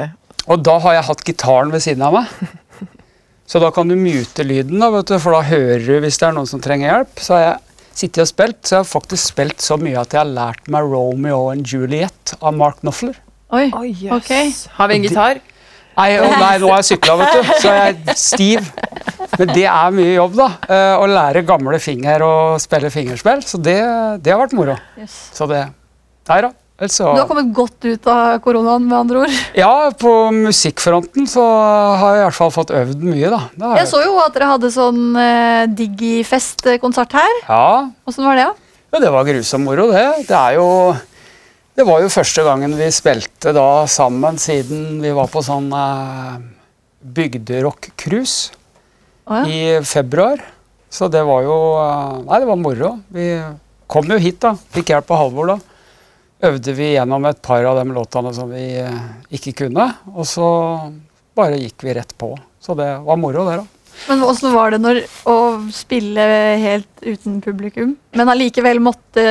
Og 0.54 0.62
da 0.62 0.76
har 0.84 1.00
jeg 1.00 1.08
hatt 1.10 1.26
gitaren 1.26 1.74
ved 1.74 1.82
siden 1.86 2.06
av 2.06 2.20
meg. 2.20 2.30
Så 3.50 3.60
da 3.60 3.70
kan 3.76 3.90
du 3.92 3.96
mute 4.00 4.46
lyden, 4.48 4.80
da, 4.80 4.90
vet 4.94 5.10
du, 5.12 5.18
for 5.20 5.36
da 5.36 5.42
hører 5.46 5.84
du 5.84 5.98
hvis 6.06 6.18
det 6.22 6.28
er 6.30 6.36
noen 6.38 6.48
som 6.50 6.62
trenger 6.64 6.90
hjelp. 6.90 7.20
Så 7.22 7.36
har 7.36 7.42
jeg 7.44 7.88
sittet 7.94 8.24
og 8.24 8.30
spilt, 8.32 8.60
så 8.66 8.78
jeg 8.78 8.82
har 8.86 8.90
faktisk 8.90 9.34
spilt 9.34 9.62
så 9.62 9.76
mye 9.78 10.00
at 10.00 10.16
jeg 10.16 10.22
har 10.24 10.32
lært 10.32 10.70
meg 10.74 10.88
Romeo 10.90 11.50
and 11.52 11.68
Juliet 11.70 12.34
av 12.40 12.56
Mark 12.58 12.80
Knopfler. 12.82 13.18
Oi. 13.54 13.68
oh, 13.76 13.84
yes. 13.86 14.14
Ok. 14.16 14.32
Har 14.80 14.90
vi 14.90 14.96
en 14.98 15.04
gitar? 15.06 15.42
Nei, 15.94 16.08
nei, 16.18 16.56
nå 16.58 16.72
har 16.72 16.80
jeg 16.82 16.88
sykla, 16.96 17.16
vet 17.20 17.36
du, 17.36 17.52
så 17.62 17.70
jeg 17.76 17.92
er 18.10 18.18
stiv. 18.18 18.72
Men 19.38 19.52
det 19.54 19.68
er 19.70 19.92
mye 19.94 20.16
jobb, 20.16 20.40
da. 20.40 20.48
eh, 20.66 20.96
Å 20.98 21.06
lære 21.12 21.44
gamle 21.46 21.78
finger 21.84 22.24
å 22.26 22.32
spille 22.64 22.90
fingerspill. 22.90 23.44
Så 23.46 23.60
det, 23.62 23.78
det 24.26 24.34
har 24.34 24.42
vært 24.42 24.56
moro. 24.58 24.74
Yes. 24.98 25.20
Så 25.38 25.46
det 25.52 25.68
Nei 26.32 26.40
da. 26.48 26.50
Ellers 26.84 26.98
så 27.00 27.14
Du 27.16 27.22
har 27.22 27.28
kommet 27.30 27.52
godt 27.56 27.86
ut 27.88 28.08
av 28.12 28.42
koronaen, 28.44 28.84
med 28.90 28.98
andre 28.98 29.24
ord. 29.24 29.38
Ja, 29.56 29.92
på 29.96 30.12
musikkfronten 30.36 31.28
så 31.30 31.44
har 32.00 32.18
jeg 32.18 32.24
i 32.24 32.26
hvert 32.28 32.38
fall 32.42 32.52
fått 32.52 32.74
øvd 32.76 33.06
mye, 33.08 33.30
da. 33.32 33.40
Det 33.56 33.70
Jeg 33.80 33.90
så 33.94 34.02
jo 34.04 34.18
at 34.20 34.36
dere 34.36 34.50
hadde 34.52 34.72
sånn 34.74 35.02
eh, 35.20 35.64
Digifest-konsert 35.72 37.16
her. 37.16 37.40
Ja, 37.48 37.88
Åssen 38.10 38.28
var 38.28 38.40
det? 38.40 38.50
da? 38.52 38.76
Ja, 38.94 39.02
det 39.06 39.14
var 39.16 39.28
grusom 39.30 39.64
moro, 39.66 39.88
det. 39.94 40.06
Det 40.28 40.38
er 40.38 40.60
jo 40.60 40.68
Det 41.74 41.88
var 41.88 42.04
jo 42.04 42.12
første 42.14 42.44
gangen 42.46 42.76
vi 42.78 42.92
spilte 42.94 43.54
da 43.56 43.88
sammen 43.90 44.36
siden 44.38 45.00
vi 45.02 45.14
var 45.16 45.32
på 45.32 45.42
sånn 45.42 45.72
eh, 45.74 46.36
bygderock-cruise 47.16 48.52
oh, 49.26 49.40
ja. 49.40 49.44
i 49.48 49.62
februar. 49.88 50.44
Så 50.94 51.08
det 51.10 51.24
var 51.26 51.48
jo 51.48 51.60
eh, 51.80 52.24
Nei, 52.28 52.44
det 52.44 52.50
var 52.52 52.60
moro. 52.60 52.98
Vi 53.08 53.30
kom 53.88 54.12
jo 54.12 54.20
hit, 54.20 54.44
da. 54.44 54.58
Fikk 54.76 54.92
hjelp 54.92 55.16
av 55.16 55.24
Halvor, 55.24 55.56
da. 55.56 55.73
Øvde 56.44 56.74
vi 56.76 56.90
gjennom 56.94 57.24
et 57.30 57.40
par 57.46 57.64
av 57.70 57.78
de 57.80 57.86
låtene 57.96 58.34
som 58.36 58.50
vi 58.52 58.66
eh, 58.82 58.98
ikke 59.38 59.54
kunne. 59.64 59.86
Og 60.12 60.26
så 60.28 60.48
bare 61.38 61.60
gikk 61.62 61.86
vi 61.88 61.96
rett 61.96 62.12
på. 62.20 62.34
Så 62.64 62.76
det 62.78 62.90
var 63.06 63.20
moro, 63.20 63.46
det, 63.48 63.62
da. 63.62 64.00
Men 64.10 64.24
åssen 64.26 64.52
var 64.56 64.74
det 64.74 64.80
når, 64.84 65.00
å 65.30 65.36
spille 65.72 66.24
helt 66.60 67.04
uten 67.06 67.38
publikum, 67.46 67.94
men 68.18 68.32
allikevel 68.32 68.80
måtte 68.82 69.26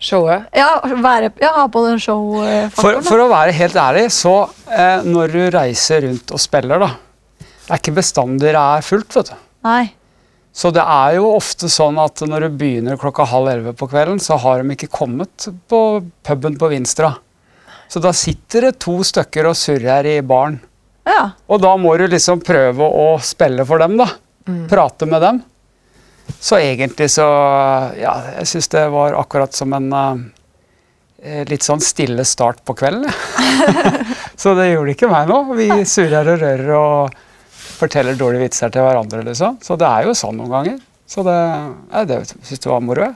Showet? 0.00 0.46
ja, 0.56 0.70
være, 1.04 1.28
ja, 1.40 1.50
ha 1.58 1.66
på 1.70 1.82
den 1.84 1.98
For, 2.00 2.04
show-faktoren? 2.06 3.04
for 3.06 3.22
å 3.22 3.28
være 3.30 3.52
helt 3.56 3.76
ærlig, 3.78 4.06
så 4.16 4.32
eh, 4.72 5.04
når 5.04 5.34
du 5.36 5.42
reiser 5.54 6.02
rundt 6.08 6.32
og 6.34 6.40
spiller, 6.42 6.80
da 6.82 6.90
Det 7.44 7.70
er 7.76 7.82
ikke 7.82 7.94
bestandig 8.00 8.50
det 8.56 8.62
er 8.64 8.84
fullt, 8.88 9.14
vet 9.20 9.30
du. 9.30 9.36
Nei. 9.68 9.84
Så 10.54 10.70
det 10.70 10.84
er 10.86 11.16
jo 11.16 11.32
ofte 11.34 11.66
sånn 11.72 11.96
at 11.98 12.22
når 12.30 12.46
du 12.46 12.58
begynner 12.60 12.98
klokka 13.00 13.26
halv 13.26 13.50
elleve 13.50 13.72
på 13.74 13.88
kvelden, 13.90 14.20
så 14.22 14.36
har 14.38 14.62
de 14.62 14.76
ikke 14.76 14.92
kommet 14.92 15.48
på 15.70 15.80
puben 16.22 16.58
på 16.60 16.68
Vinstra. 16.70 17.10
Så 17.90 17.98
da 18.02 18.12
sitter 18.14 18.68
det 18.68 18.76
to 18.82 19.00
stykker 19.06 19.48
og 19.50 19.58
surrer 19.58 20.06
i 20.12 20.20
baren. 20.22 20.60
Ja. 21.04 21.34
Og 21.50 21.58
da 21.62 21.74
må 21.76 21.96
du 21.98 22.06
liksom 22.06 22.40
prøve 22.46 22.86
å 22.86 23.08
spille 23.22 23.66
for 23.66 23.82
dem, 23.82 23.98
da. 23.98 24.06
Prate 24.70 25.10
med 25.10 25.26
dem. 25.26 25.42
Så 26.38 26.56
egentlig 26.62 27.10
så 27.12 27.26
Ja, 27.98 28.14
jeg 28.38 28.48
syns 28.48 28.70
det 28.72 28.86
var 28.94 29.18
akkurat 29.18 29.52
som 29.52 29.74
en 29.76 29.90
uh, 29.92 30.14
litt 31.50 31.66
sånn 31.66 31.82
stille 31.84 32.24
start 32.24 32.62
på 32.64 32.78
kvelden. 32.78 33.10
så 34.40 34.54
det 34.54 34.70
gjorde 34.70 34.94
ikke 34.94 35.10
meg 35.10 35.28
noe. 35.34 35.58
Vi 35.58 35.68
surrer 35.82 36.30
og 36.36 36.42
rører 36.46 36.74
og 36.78 37.22
forteller 37.76 38.18
dårlige 38.18 38.48
vitser 38.48 38.72
til 38.72 38.84
hverandre, 38.86 39.22
liksom. 39.26 39.58
Så 39.64 39.76
det 39.80 39.88
er 39.88 40.08
jo 40.08 40.16
sånn 40.18 40.38
noen 40.40 40.52
ganger. 40.52 40.80
Så 41.10 41.24
det, 41.26 41.36
ja, 41.92 42.04
det 42.08 42.22
syns 42.30 42.56
jeg 42.56 42.70
var 42.70 42.82
moro. 42.84 43.10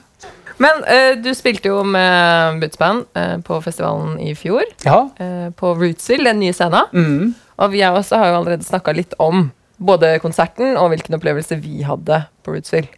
Men 0.58 0.82
uh, 0.84 1.14
du 1.22 1.30
spilte 1.38 1.70
jo 1.70 1.82
med 1.86 2.58
Boots 2.62 2.80
Band 2.80 3.06
eh, 3.18 3.36
på 3.46 3.60
festivalen 3.62 4.16
i 4.22 4.32
fjor. 4.38 4.64
Ja. 4.82 5.04
Uh, 5.20 5.48
på 5.54 5.70
Rootsville, 5.78 6.26
den 6.32 6.42
nye 6.42 6.56
scenen. 6.56 6.90
Mm. 6.92 7.36
Og 7.62 7.72
vi 7.74 7.84
også 7.86 8.18
har 8.18 8.32
jo 8.32 8.40
allerede 8.40 8.66
snakka 8.66 8.94
litt 8.96 9.14
om 9.22 9.48
både 9.78 10.16
konserten 10.22 10.74
og 10.78 10.90
hvilken 10.90 11.14
opplevelse 11.14 11.60
vi 11.62 11.84
hadde 11.86 12.24
på 12.42 12.56
Rootsville. 12.56 12.90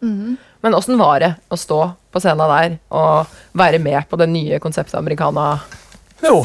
Men 0.64 0.76
åssen 0.76 1.00
var 1.00 1.20
det 1.20 1.34
å 1.52 1.58
stå 1.60 1.80
på 2.12 2.20
scenen 2.20 2.48
der 2.50 2.78
og 2.96 3.28
være 3.56 3.80
med 3.82 4.08
på 4.08 4.16
den 4.20 4.32
nye 4.36 4.60
konseptet 4.62 4.96
Americana-scenen? 4.98 5.79
Jo. 6.22 6.44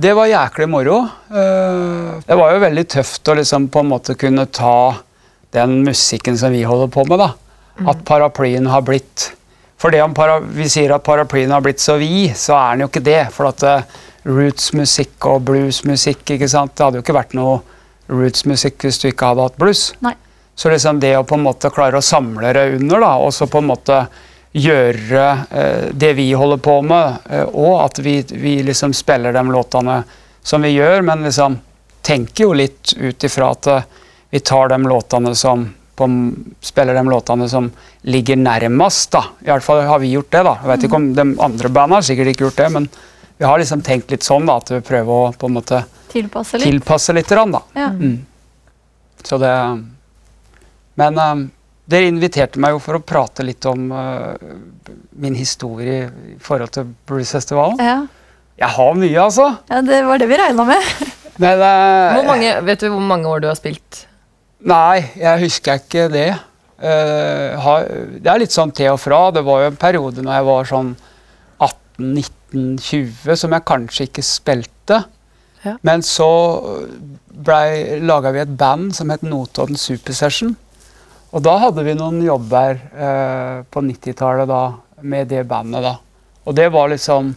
Det 0.00 0.12
var 0.16 0.26
jæklig 0.30 0.68
moro. 0.70 0.98
Eh, 1.30 2.20
Det 2.26 2.36
var 2.38 2.52
jo 2.54 2.60
veldig 2.62 2.84
tøft 2.88 3.28
å 3.28 3.34
liksom 3.36 3.68
på 3.68 3.80
en 3.82 3.88
måte 3.90 4.14
kunne 4.16 4.46
ta 4.46 4.94
den 5.52 5.80
musikken 5.84 6.38
som 6.38 6.52
vi 6.54 6.62
holder 6.62 6.88
på 6.94 7.04
med. 7.08 7.18
da. 7.18 7.32
At 7.90 8.04
paraplyen 8.04 8.66
har 8.68 8.82
blitt 8.82 9.32
For 9.80 9.90
det 9.90 10.02
om 10.04 10.12
vi 10.52 10.66
sier 10.68 10.92
at 10.92 11.02
paraplyen 11.06 11.50
har 11.50 11.62
blitt 11.64 11.80
så 11.80 11.94
vid, 11.96 12.34
så 12.36 12.52
er 12.54 12.76
den 12.76 12.80
jo 12.84 12.88
ikke 12.90 13.02
det. 13.04 13.32
For 13.32 13.48
at 13.48 13.62
eh, 13.64 13.82
rootsmusikk 14.28 15.24
og 15.30 15.44
bluesmusikk 15.48 16.34
ikke 16.36 16.48
sant? 16.52 16.74
Det 16.76 16.84
hadde 16.84 17.00
jo 17.00 17.04
ikke 17.04 17.16
vært 17.16 17.32
noe 17.38 17.60
rootsmusikk 18.10 18.84
hvis 18.84 18.98
du 19.00 19.08
ikke 19.08 19.30
hadde 19.30 19.46
hatt 19.46 19.56
blues. 19.60 19.86
Nei. 20.04 20.14
Så 20.54 20.68
liksom 20.68 21.00
det 21.00 21.14
å 21.16 21.24
på 21.24 21.38
en 21.38 21.46
måte 21.46 21.70
klare 21.72 21.96
å 21.96 22.04
samle 22.04 22.52
det 22.52 22.66
under, 22.76 23.00
da, 23.00 23.14
og 23.24 23.32
så 23.32 23.46
på 23.48 23.62
en 23.62 23.70
måte 23.70 24.02
gjøre 24.52 25.26
eh, 25.50 25.88
det 25.92 26.12
vi 26.18 26.32
holder 26.32 26.56
på 26.56 26.80
med, 26.82 27.26
eh, 27.30 27.46
og 27.46 27.84
at 27.84 27.98
vi, 28.02 28.18
vi 28.30 28.62
liksom 28.66 28.94
spiller 28.96 29.32
de 29.32 29.44
låtene 29.50 30.02
som 30.42 30.62
vi 30.62 30.72
gjør, 30.74 31.02
men 31.06 31.22
liksom 31.24 31.58
tenker 32.02 32.44
jo 32.44 32.56
litt 32.56 32.94
ut 32.98 33.24
ifra 33.24 33.52
at 33.54 33.68
eh, 33.70 33.84
vi 34.30 34.40
tar 34.40 34.72
de 34.72 34.80
låtene 34.86 35.34
som 35.38 35.68
på, 35.94 36.08
spiller 36.64 36.94
de 36.94 37.04
låtene 37.08 37.48
som 37.48 37.70
ligger 38.08 38.36
nærmest, 38.40 39.12
da. 39.12 39.24
I 39.44 39.52
hvert 39.52 39.64
fall 39.66 39.84
har 39.86 40.02
vi 40.02 40.14
gjort 40.14 40.30
det, 40.32 40.42
da. 40.48 40.56
Jeg 40.62 40.72
vet 40.72 40.88
ikke 40.88 41.00
om 41.00 41.08
de 41.14 41.26
andre 41.46 41.70
bandene 41.70 42.00
har 42.00 42.06
sikkert 42.08 42.32
ikke 42.32 42.46
gjort 42.48 42.60
det, 42.62 42.68
men 42.78 42.90
vi 43.40 43.46
har 43.48 43.60
liksom 43.60 43.82
tenkt 43.84 44.10
litt 44.12 44.26
sånn 44.26 44.48
da, 44.48 44.58
at 44.60 44.70
vi 44.72 44.82
prøver 44.84 45.10
å 45.14 45.32
på 45.36 45.48
en 45.50 45.56
måte 45.58 45.84
Tilpasse 46.10 46.58
litt. 46.58 46.66
tilpasse 46.66 47.14
litt. 47.14 47.30
Da. 47.30 47.62
Ja. 47.78 47.88
Mm. 47.94 48.26
Så 49.22 49.38
det 49.38 49.54
Men 50.98 51.18
eh, 51.18 51.46
dere 51.90 52.10
inviterte 52.10 52.60
meg 52.62 52.76
jo 52.76 52.82
for 52.82 52.98
å 52.98 53.02
prate 53.04 53.44
litt 53.46 53.66
om 53.68 53.90
uh, 53.92 54.34
min 55.20 55.36
historie 55.38 56.04
i 56.06 56.36
forhold 56.42 56.74
til 56.76 56.92
Bluesfestivalen. 57.08 57.80
Ja. 57.82 57.98
Jeg 58.60 58.76
har 58.76 58.96
mye, 58.98 59.16
altså. 59.22 59.46
ja, 59.70 59.80
det 59.84 60.02
var 60.04 60.20
det 60.20 60.28
vi 60.28 60.38
regna 60.38 60.66
med. 60.68 60.88
Nei, 61.42 61.54
det, 61.56 61.72
Hvor 62.18 62.26
mange, 62.28 62.54
vet 62.66 62.82
du 62.82 62.90
hvor 62.92 63.04
mange 63.12 63.30
år 63.30 63.42
du 63.42 63.48
har 63.48 63.56
spilt? 63.58 64.04
Nei, 64.68 65.00
jeg 65.16 65.44
husker 65.46 65.80
ikke 65.80 66.08
det. 66.12 66.28
Uh, 66.80 67.56
har, 67.64 67.88
det 68.20 68.28
er 68.28 68.42
litt 68.42 68.54
sånn 68.54 68.72
til 68.76 68.92
og 68.92 69.00
fra. 69.00 69.22
Det 69.32 69.44
var 69.46 69.64
jo 69.64 69.70
en 69.70 69.80
periode 69.80 70.24
når 70.24 70.36
jeg 70.36 70.48
var 70.50 70.68
sånn 70.68 70.92
18-19-20 71.64 73.40
som 73.40 73.56
jeg 73.56 73.68
kanskje 73.72 74.08
ikke 74.10 74.26
spilte. 74.26 75.00
Ja. 75.64 75.76
Men 75.84 76.04
så 76.04 76.28
laga 77.40 78.32
vi 78.32 78.42
et 78.44 78.52
band 78.60 78.94
som 78.96 79.12
het 79.12 79.24
Notodden 79.24 79.80
Supersession. 79.80 80.54
Og 81.30 81.42
da 81.46 81.54
hadde 81.62 81.84
vi 81.86 81.94
noen 81.94 82.18
jobber 82.24 82.74
eh, 82.74 83.60
på 83.70 83.82
90-tallet 83.86 84.50
da, 84.50 84.62
med 85.06 85.30
det 85.30 85.44
bandet. 85.50 85.84
da. 85.84 85.94
Og 86.44 86.56
det 86.56 86.68
var 86.74 86.90
liksom 86.90 87.34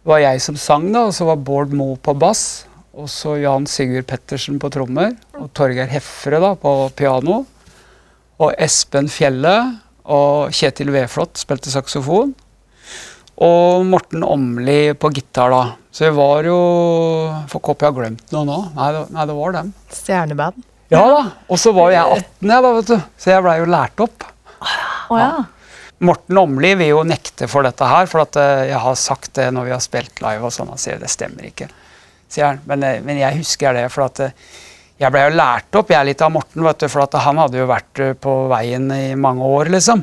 Det 0.00 0.08
var 0.08 0.22
jeg 0.22 0.40
som 0.40 0.56
sang, 0.56 0.86
da, 0.94 1.02
og 1.10 1.12
så 1.12 1.26
var 1.28 1.42
Bård 1.44 1.74
Moe 1.76 1.98
på 2.00 2.14
bass. 2.16 2.64
Og 2.96 3.10
så 3.12 3.34
Jan 3.36 3.66
Sigurd 3.68 4.06
Pettersen 4.08 4.56
på 4.58 4.70
trommer. 4.72 5.12
Og 5.36 5.50
Torgeir 5.52 5.90
Hefre 5.92 6.40
da, 6.40 6.54
på 6.56 6.72
piano. 6.96 7.42
Og 8.40 8.54
Espen 8.56 9.10
Fjelle 9.12 9.52
og 10.08 10.56
Kjetil 10.56 10.88
Weflot 10.94 11.36
spilte 11.36 11.68
saksofon. 11.68 12.32
Og 13.40 13.84
Morten 13.88 14.24
Åmli 14.24 14.94
på 14.96 15.12
gitar, 15.12 15.52
da. 15.52 15.76
Så 15.92 16.08
vi 16.08 16.16
var 16.16 16.48
jo 16.48 16.56
Får 17.50 17.60
ikke 17.60 17.72
håpe 17.72 17.86
jeg 17.86 17.92
har 17.92 18.00
glemt 18.00 18.34
noe 18.34 18.48
nå. 18.48 18.58
Nei, 18.76 18.90
det, 18.96 19.06
nei, 19.12 19.28
det 19.28 19.36
var 19.36 19.56
dem. 19.60 19.72
Stjerneband. 20.00 20.69
Ja 20.90 21.04
da. 21.06 21.22
Og 21.46 21.58
så 21.60 21.70
var 21.74 21.90
jo 21.90 21.96
jeg 21.96 22.18
18, 22.18 22.50
jeg, 22.50 22.62
da, 22.64 22.70
vet 22.76 22.90
du. 22.90 22.96
Så 23.22 23.30
jeg 23.30 23.44
blei 23.46 23.56
jo 23.60 23.68
lært 23.70 24.02
opp. 24.02 24.26
Å 25.10 25.18
ja. 25.20 25.30
Morten 26.00 26.38
Åmli 26.40 26.72
vil 26.80 26.94
jo 26.94 27.02
nekte 27.04 27.46
for 27.50 27.66
dette 27.66 27.84
her, 27.84 28.08
for 28.08 28.24
at 28.24 28.38
eh, 28.40 28.70
jeg 28.70 28.80
har 28.80 28.96
sagt 28.96 29.34
det 29.36 29.50
når 29.52 29.68
vi 29.68 29.74
har 29.74 29.84
spilt 29.84 30.22
live. 30.24 30.48
og 30.48 30.54
sånn, 30.54 30.70
Han 30.72 30.80
sier 30.80 30.98
det 31.00 31.10
stemmer 31.12 31.46
ikke. 31.50 31.68
sier 32.30 32.48
han. 32.48 32.62
Men, 32.66 32.86
eh, 32.88 33.02
men 33.04 33.20
jeg 33.20 33.38
husker 33.42 33.76
det, 33.76 33.84
for 33.92 34.06
at 34.08 34.22
eh, 34.24 34.48
jeg 35.00 35.12
ble 35.12 35.26
jo 35.26 35.36
lært 35.36 35.76
opp 35.76 35.92
jeg 35.92 36.00
er 36.00 36.08
litt 36.08 36.24
av 36.24 36.32
Morten, 36.32 36.64
vet 36.64 36.82
du, 36.82 36.88
for 36.92 37.04
at 37.04 37.14
han 37.24 37.38
hadde 37.40 37.60
jo 37.60 37.68
vært 37.68 38.02
på 38.20 38.34
veien 38.50 38.90
i 38.92 39.14
mange 39.16 39.46
år, 39.46 39.70
liksom. 39.76 40.02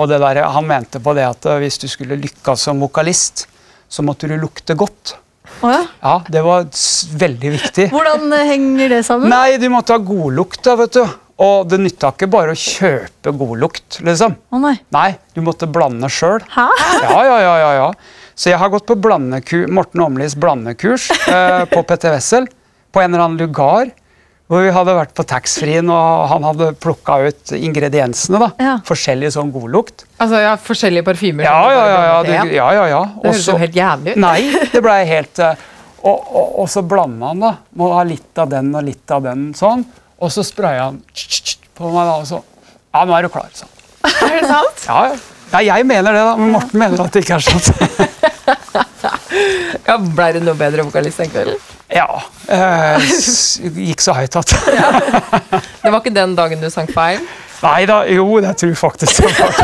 Og 0.00 0.08
det 0.10 0.18
der, 0.18 0.42
han 0.50 0.66
mente 0.66 0.98
på 1.00 1.14
det 1.14 1.28
at 1.28 1.46
hvis 1.62 1.78
du 1.78 1.86
skulle 1.88 2.18
lykkes 2.18 2.66
som 2.66 2.80
vokalist, 2.82 3.46
så 3.88 4.02
måtte 4.02 4.28
du 4.28 4.34
lukte 4.40 4.74
godt. 4.74 5.14
Å 5.60 5.70
ja. 5.72 5.80
Ja, 6.00 6.14
Det 6.28 6.42
var 6.44 6.68
veldig 7.20 7.50
viktig. 7.56 7.88
Hvordan 7.92 8.32
eh, 8.32 8.46
henger 8.48 8.94
det 8.94 9.02
sammen? 9.08 9.32
Nei, 9.32 9.58
du 9.60 9.68
måtte 9.72 9.96
ha 9.96 10.00
godlukt, 10.02 10.62
da, 10.64 10.76
vet 10.80 10.96
du. 10.96 11.02
Og 11.40 11.68
det 11.72 11.78
nytta 11.80 12.10
ikke 12.12 12.28
bare 12.32 12.52
å 12.52 12.58
kjøpe 12.58 13.32
godlukt, 13.36 14.00
liksom. 14.04 14.34
Å 14.52 14.60
nei. 14.60 14.74
Nei, 14.92 15.10
du 15.36 15.40
måtte 15.44 15.68
blande 15.72 16.08
sjøl. 16.12 16.42
Ja, 16.56 16.66
ja, 17.04 17.22
ja, 17.28 17.54
ja, 17.62 17.70
ja. 17.78 17.86
Så 18.36 18.52
jeg 18.52 18.60
har 18.60 18.72
gått 18.72 18.88
på 18.88 18.96
Morten 18.96 20.04
Åmlis 20.04 20.36
blandekurs 20.40 21.10
eh, 21.28 21.64
på 21.68 21.82
PT 21.88 22.08
Wessel. 22.12 22.48
På 22.92 23.02
en 23.02 23.12
eller 23.12 23.24
annen 23.24 23.40
lugar. 23.40 23.90
Hvor 24.50 24.64
vi 24.66 24.70
hadde 24.74 24.94
vært 24.96 25.12
på 25.14 25.22
taxfree-en, 25.30 25.86
og 25.94 26.24
han 26.32 26.42
hadde 26.48 26.72
plukka 26.82 27.20
ut 27.28 27.52
ingrediensene. 27.54 28.40
da. 28.42 28.48
Ja. 28.58 28.72
Forskjellig 28.88 29.28
sånn 29.36 29.52
godlukt. 29.54 30.02
Altså, 30.18 30.40
ja, 30.42 30.56
Forskjellige 30.58 31.04
parfymer? 31.06 31.44
Ja, 31.46 31.60
ja, 31.70 31.84
ja. 31.86 32.00
ja, 32.08 32.16
du, 32.26 32.32
ja, 32.56 32.66
ja, 32.74 32.86
ja. 32.90 33.02
Det 33.22 33.30
høres 33.30 33.46
jo 33.46 33.54
helt 33.60 33.76
jævlig 33.78 34.16
ut. 34.16 34.18
Nei, 34.24 34.40
det 34.72 34.80
blei 34.82 35.04
helt 35.06 35.38
eh, 35.46 35.54
og, 36.02 36.16
og, 36.18 36.48
og 36.64 36.66
så 36.72 36.82
blanda 36.82 37.30
han, 37.30 37.44
da. 37.46 37.52
Må 37.78 37.92
ha 37.94 38.02
litt 38.08 38.40
av 38.42 38.50
den 38.50 38.74
og 38.74 38.82
litt 38.90 39.14
av 39.14 39.22
den 39.28 39.52
sånn. 39.54 39.84
Og 40.18 40.32
så 40.34 40.42
spraya 40.44 40.88
han 40.88 40.98
på 41.78 41.92
meg, 41.94 42.10
da, 42.10 42.18
og 42.18 42.26
så 42.28 42.42
Ja, 42.90 43.04
nå 43.06 43.14
er 43.14 43.22
du 43.28 43.30
klar, 43.30 43.46
sånn. 43.54 43.70
Er 44.10 44.34
det 44.34 44.48
sant? 44.50 44.82
Ja, 44.88 44.98
ja. 45.12 45.18
ja, 45.54 45.60
jeg 45.76 45.86
mener 45.86 46.10
det, 46.16 46.24
da. 46.26 46.34
Men 46.40 46.50
Morten 46.56 46.74
mener 46.82 47.04
at 47.06 47.14
det 47.14 47.22
ikke 47.22 47.38
er 47.38 47.46
sant. 47.46 47.70
Ja, 49.86 49.94
Blei 50.02 50.32
det 50.34 50.42
noe 50.42 50.58
bedre 50.58 50.82
vokalist 50.88 51.22
den 51.22 51.30
kvelden? 51.30 51.62
Ja. 51.90 52.22
Eh, 52.46 53.10
gikk 53.90 54.02
så 54.04 54.14
høyt 54.14 54.36
at 54.38 54.52
Det 55.82 55.90
var 55.90 55.98
ikke 56.00 56.14
den 56.14 56.36
dagen 56.38 56.62
du 56.62 56.68
sank 56.70 56.92
feil? 56.94 57.22
Nei 57.60 57.82
da, 57.88 58.04
jo, 58.08 58.26
det 58.40 58.54
tror 58.60 58.70
jeg 58.72 58.78
faktisk 58.80 59.20
det 59.24 59.32
var. 59.36 59.58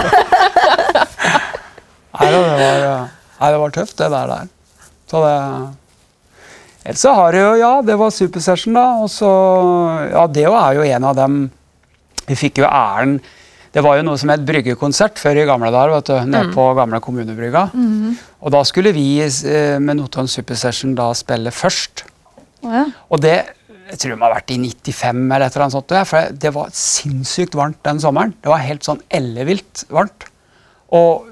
Nei, 2.16 2.28
da, 2.32 2.38
det 2.40 2.50
var, 2.60 2.84
eh, 2.84 3.08
nei, 3.40 3.50
det 3.52 3.60
var 3.62 3.74
tøft, 3.76 3.96
det 4.00 4.08
der. 4.12 4.32
der. 4.34 4.48
Så 5.10 5.22
det 5.24 5.34
Ellers 6.86 7.02
så 7.02 7.12
har 7.18 7.34
det 7.34 7.40
jo, 7.42 7.54
ja, 7.58 7.70
det 7.82 7.96
var 7.98 8.12
Supersession, 8.14 8.76
da. 8.78 8.84
Og 9.02 9.10
så 9.10 9.30
Ja, 10.12 10.26
det 10.30 10.44
er 10.46 10.76
jo 10.78 10.84
en 10.86 11.04
av 11.08 11.16
dem 11.18 11.38
Vi 12.28 12.36
fikk 12.38 12.60
jo 12.62 12.68
æren 12.68 13.16
Det 13.74 13.82
var 13.82 13.98
jo 13.98 14.04
noe 14.06 14.18
som 14.20 14.30
het 14.30 14.44
bryggekonsert 14.46 15.18
før 15.18 15.40
i 15.42 15.46
gamle 15.48 15.72
dager, 15.74 15.96
vet 15.96 16.06
du. 16.12 16.30
Nede 16.30 16.52
på 16.54 16.68
gamle 16.78 17.00
kommunebrygga. 17.02 17.66
Og 18.40 18.52
da 18.54 18.62
skulle 18.64 18.92
vi 18.96 19.18
eh, 19.20 19.76
med 19.82 19.98
Notodden 19.98 20.30
Supersession 20.32 20.94
da 20.96 21.10
spille 21.12 21.50
først. 21.52 22.06
Ja. 22.72 22.85
Og 23.11 23.22
det 23.22 23.37
jeg 23.87 24.00
tror 24.02 24.11
det 24.11 24.18
må 24.18 24.26
ha 24.26 24.35
vært 24.35 24.50
i 24.50 24.57
95 24.59 25.20
eller 25.31 25.46
et 25.46 25.55
eller 25.55 25.64
annet 25.68 25.74
sånt. 25.76 25.92
For 26.11 26.33
det 26.42 26.50
var 26.57 26.72
sinnssykt 26.74 27.55
varmt 27.55 27.79
den 27.87 28.00
sommeren. 28.02 28.33
Det 28.42 28.50
var 28.50 28.64
helt 28.64 28.83
sånn 28.83 28.98
ellevilt 29.14 29.85
varmt. 29.94 30.26
Og 30.90 31.29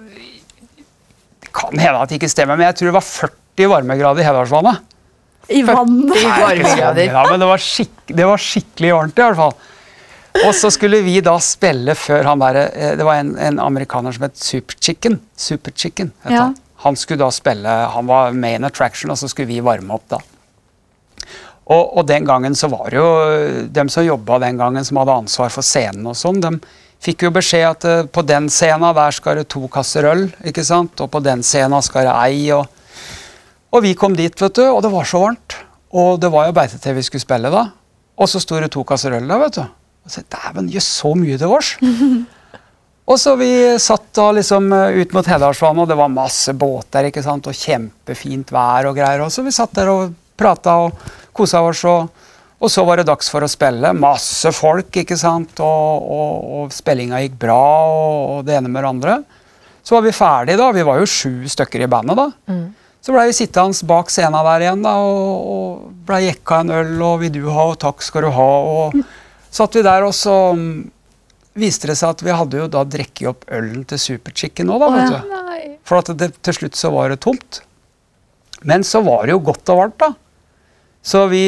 det 1.42 1.50
kan 1.54 1.74
hende 1.78 1.98
at 1.98 2.10
det 2.12 2.20
ikke 2.20 2.30
stemmer, 2.30 2.58
men 2.58 2.68
jeg 2.68 2.78
tror 2.78 2.92
det 2.92 2.96
var 2.98 3.06
40 3.08 3.70
varmegrader 3.74 4.22
i 4.22 4.26
Hedalsvannet. 4.28 4.82
I 5.50 5.60
vannet. 5.66 6.14
I 6.16 6.24
varmegrader. 6.30 7.10
men 7.30 7.42
det 7.42 7.48
var, 7.50 7.64
det 8.20 8.28
var 8.30 8.40
skikkelig 8.40 8.92
varmt 8.94 9.18
i 9.18 9.24
hvert 9.26 9.40
fall. 9.42 9.56
Og 10.44 10.54
så 10.58 10.70
skulle 10.74 10.98
vi 11.04 11.18
da 11.22 11.34
spille 11.42 11.94
før 11.98 12.26
han 12.30 12.40
der, 12.42 12.56
eh, 12.64 12.94
Det 12.98 13.04
var 13.06 13.20
en, 13.22 13.34
en 13.38 13.58
amerikaner 13.62 14.14
som 14.14 14.24
het 14.26 14.38
Superchicken. 14.40 15.20
Super 15.36 15.74
Chicken 15.74 16.12
het 16.24 16.32
Ja. 16.32 16.46
han. 16.48 16.56
Han 16.84 16.96
skulle 16.96 17.22
da 17.22 17.30
spille, 17.32 17.68
han 17.68 18.06
var 18.06 18.32
main 18.36 18.64
attraction, 18.64 19.10
og 19.10 19.16
så 19.16 19.28
skulle 19.30 19.48
vi 19.48 19.60
varme 19.64 19.94
opp 19.94 20.08
da. 20.10 20.18
Og, 21.64 21.98
og 21.98 22.06
den 22.08 22.26
gangen 22.28 22.56
så 22.58 22.68
var 22.68 22.90
det 22.92 22.98
jo 23.00 23.10
dem 23.72 23.88
som 23.92 24.04
jobba 24.04 24.38
den 24.42 24.58
gangen, 24.60 24.84
som 24.84 25.00
hadde 25.00 25.20
ansvar 25.22 25.52
for 25.52 25.64
scenen 25.64 26.10
og 26.10 26.18
sånn, 26.18 26.42
de 26.44 26.58
fikk 27.04 27.26
jo 27.26 27.32
beskjed 27.34 27.66
at 27.68 27.86
uh, 27.88 28.06
på 28.08 28.24
den 28.26 28.50
scenen 28.52 28.96
der 28.96 29.16
skal 29.16 29.40
det 29.40 29.46
to 29.52 29.66
kasser 29.72 30.08
øl, 30.08 30.26
ikke 30.44 30.64
sant? 30.64 31.00
Og 31.04 31.10
på 31.12 31.22
den 31.24 31.44
scenen 31.44 31.84
skal 31.84 32.08
det 32.08 32.16
ei. 32.16 32.52
Og, 32.56 32.68
og 33.74 33.84
vi 33.84 33.94
kom 33.98 34.16
dit, 34.16 34.32
vet 34.40 34.60
du, 34.60 34.64
og 34.70 34.82
det 34.84 34.92
var 34.92 35.08
så 35.08 35.24
varmt. 35.24 35.58
Og 35.94 36.20
det 36.20 36.30
var 36.32 36.48
jo 36.48 36.56
beite-TV 36.56 37.00
vi 37.00 37.08
skulle 37.08 37.24
spille 37.24 37.52
da. 37.52 37.66
Og 38.14 38.30
så 38.30 38.40
sto 38.42 38.60
det 38.62 38.72
to 38.74 38.84
kasser 38.88 39.16
øl 39.18 39.28
der, 39.28 39.42
vet 39.42 39.58
du. 39.58 39.64
Og 40.04 40.12
så 40.12 40.24
dæven, 40.32 40.70
jøss, 40.72 40.88
så 41.00 41.12
mye 41.16 41.36
det 41.40 41.50
vårs. 41.50 41.76
Og 43.04 43.18
så 43.20 43.34
vi 43.36 43.50
satt 43.76 44.06
da 44.16 44.30
liksom 44.32 44.70
eh, 44.72 45.02
ut 45.02 45.10
mot 45.12 45.26
Hedalsvannet, 45.28 45.82
og 45.84 45.90
det 45.90 45.96
var 45.98 46.08
masse 46.08 46.54
båter 46.56 47.10
ikke 47.10 47.20
sant? 47.24 47.44
og 47.50 47.58
kjempefint 47.58 48.48
vær 48.54 48.88
og 48.88 48.96
greier. 48.96 49.20
Og 49.26 49.32
så 49.32 49.44
vi 49.44 49.52
satt 49.52 49.74
der 49.76 49.90
og 49.92 50.14
prata 50.40 50.78
og 50.86 50.96
kosa 51.36 51.62
oss. 51.66 51.84
Og, 51.90 52.30
og 52.58 52.72
så 52.72 52.84
var 52.86 53.00
det 53.00 53.08
dags 53.10 53.28
for 53.32 53.44
å 53.44 53.50
spille. 53.50 53.92
Masse 53.98 54.52
folk, 54.54 54.90
ikke 55.02 55.18
sant. 55.20 55.58
Og, 55.60 56.08
og, 56.18 56.46
og 56.60 56.74
spillinga 56.74 57.20
gikk 57.24 57.36
bra, 57.46 57.60
og, 57.90 58.38
og 58.38 58.46
det 58.48 58.58
ene 58.60 58.70
med 58.72 58.82
det 58.82 58.92
andre. 58.94 59.18
Så 59.84 59.98
var 59.98 60.06
vi 60.06 60.16
ferdige, 60.16 60.56
da. 60.60 60.70
Vi 60.72 60.86
var 60.86 61.02
jo 61.02 61.10
sju 61.10 61.44
stykker 61.52 61.84
i 61.84 61.90
bandet 61.92 62.16
da. 62.16 62.30
Så 63.04 63.12
blei 63.12 63.26
vi 63.28 63.36
sittende 63.36 63.84
bak 63.84 64.08
scenen 64.08 64.46
der 64.46 64.62
igjen 64.64 64.84
da, 64.86 64.94
og, 64.96 65.48
og 65.54 66.04
blei 66.08 66.22
jekka 66.24 66.62
en 66.62 66.72
øl, 66.72 66.94
og 67.04 67.18
'vil 67.20 67.34
du 67.34 67.42
ha', 67.52 67.66
og 67.74 67.76
'takk 67.76 68.00
skal 68.00 68.24
du 68.24 68.30
ha'. 68.32 68.46
Og 68.78 69.04
satt 69.52 69.76
vi 69.76 69.82
der, 69.84 70.06
og 70.08 70.14
så 70.16 70.54
mm, 70.56 70.90
viste 71.60 71.90
det 71.90 71.98
seg 72.00 72.14
at 72.14 72.24
vi 72.24 72.32
hadde 72.32 72.62
jo 72.62 72.70
da 72.72 72.80
drukket 72.88 73.28
opp 73.28 73.44
ølen 73.52 73.84
til 73.84 74.00
Superchicken 74.00 74.72
òg, 74.72 74.80
da. 74.80 74.88
oh, 74.88 74.96
vet 74.96 75.12
ja. 75.12 75.20
du. 75.20 75.34
Nei. 75.36 75.76
For 75.84 76.00
at 76.00 76.08
det, 76.16 76.30
til 76.40 76.56
slutt 76.56 76.80
så 76.80 76.90
var 76.96 77.12
det 77.12 77.20
tomt. 77.20 77.60
Men 78.64 78.86
så 78.88 79.04
var 79.04 79.26
det 79.26 79.36
jo 79.36 79.42
godt 79.52 79.68
og 79.68 79.82
varmt, 79.82 80.00
da. 80.00 80.14
Så 81.04 81.26
vi, 81.28 81.42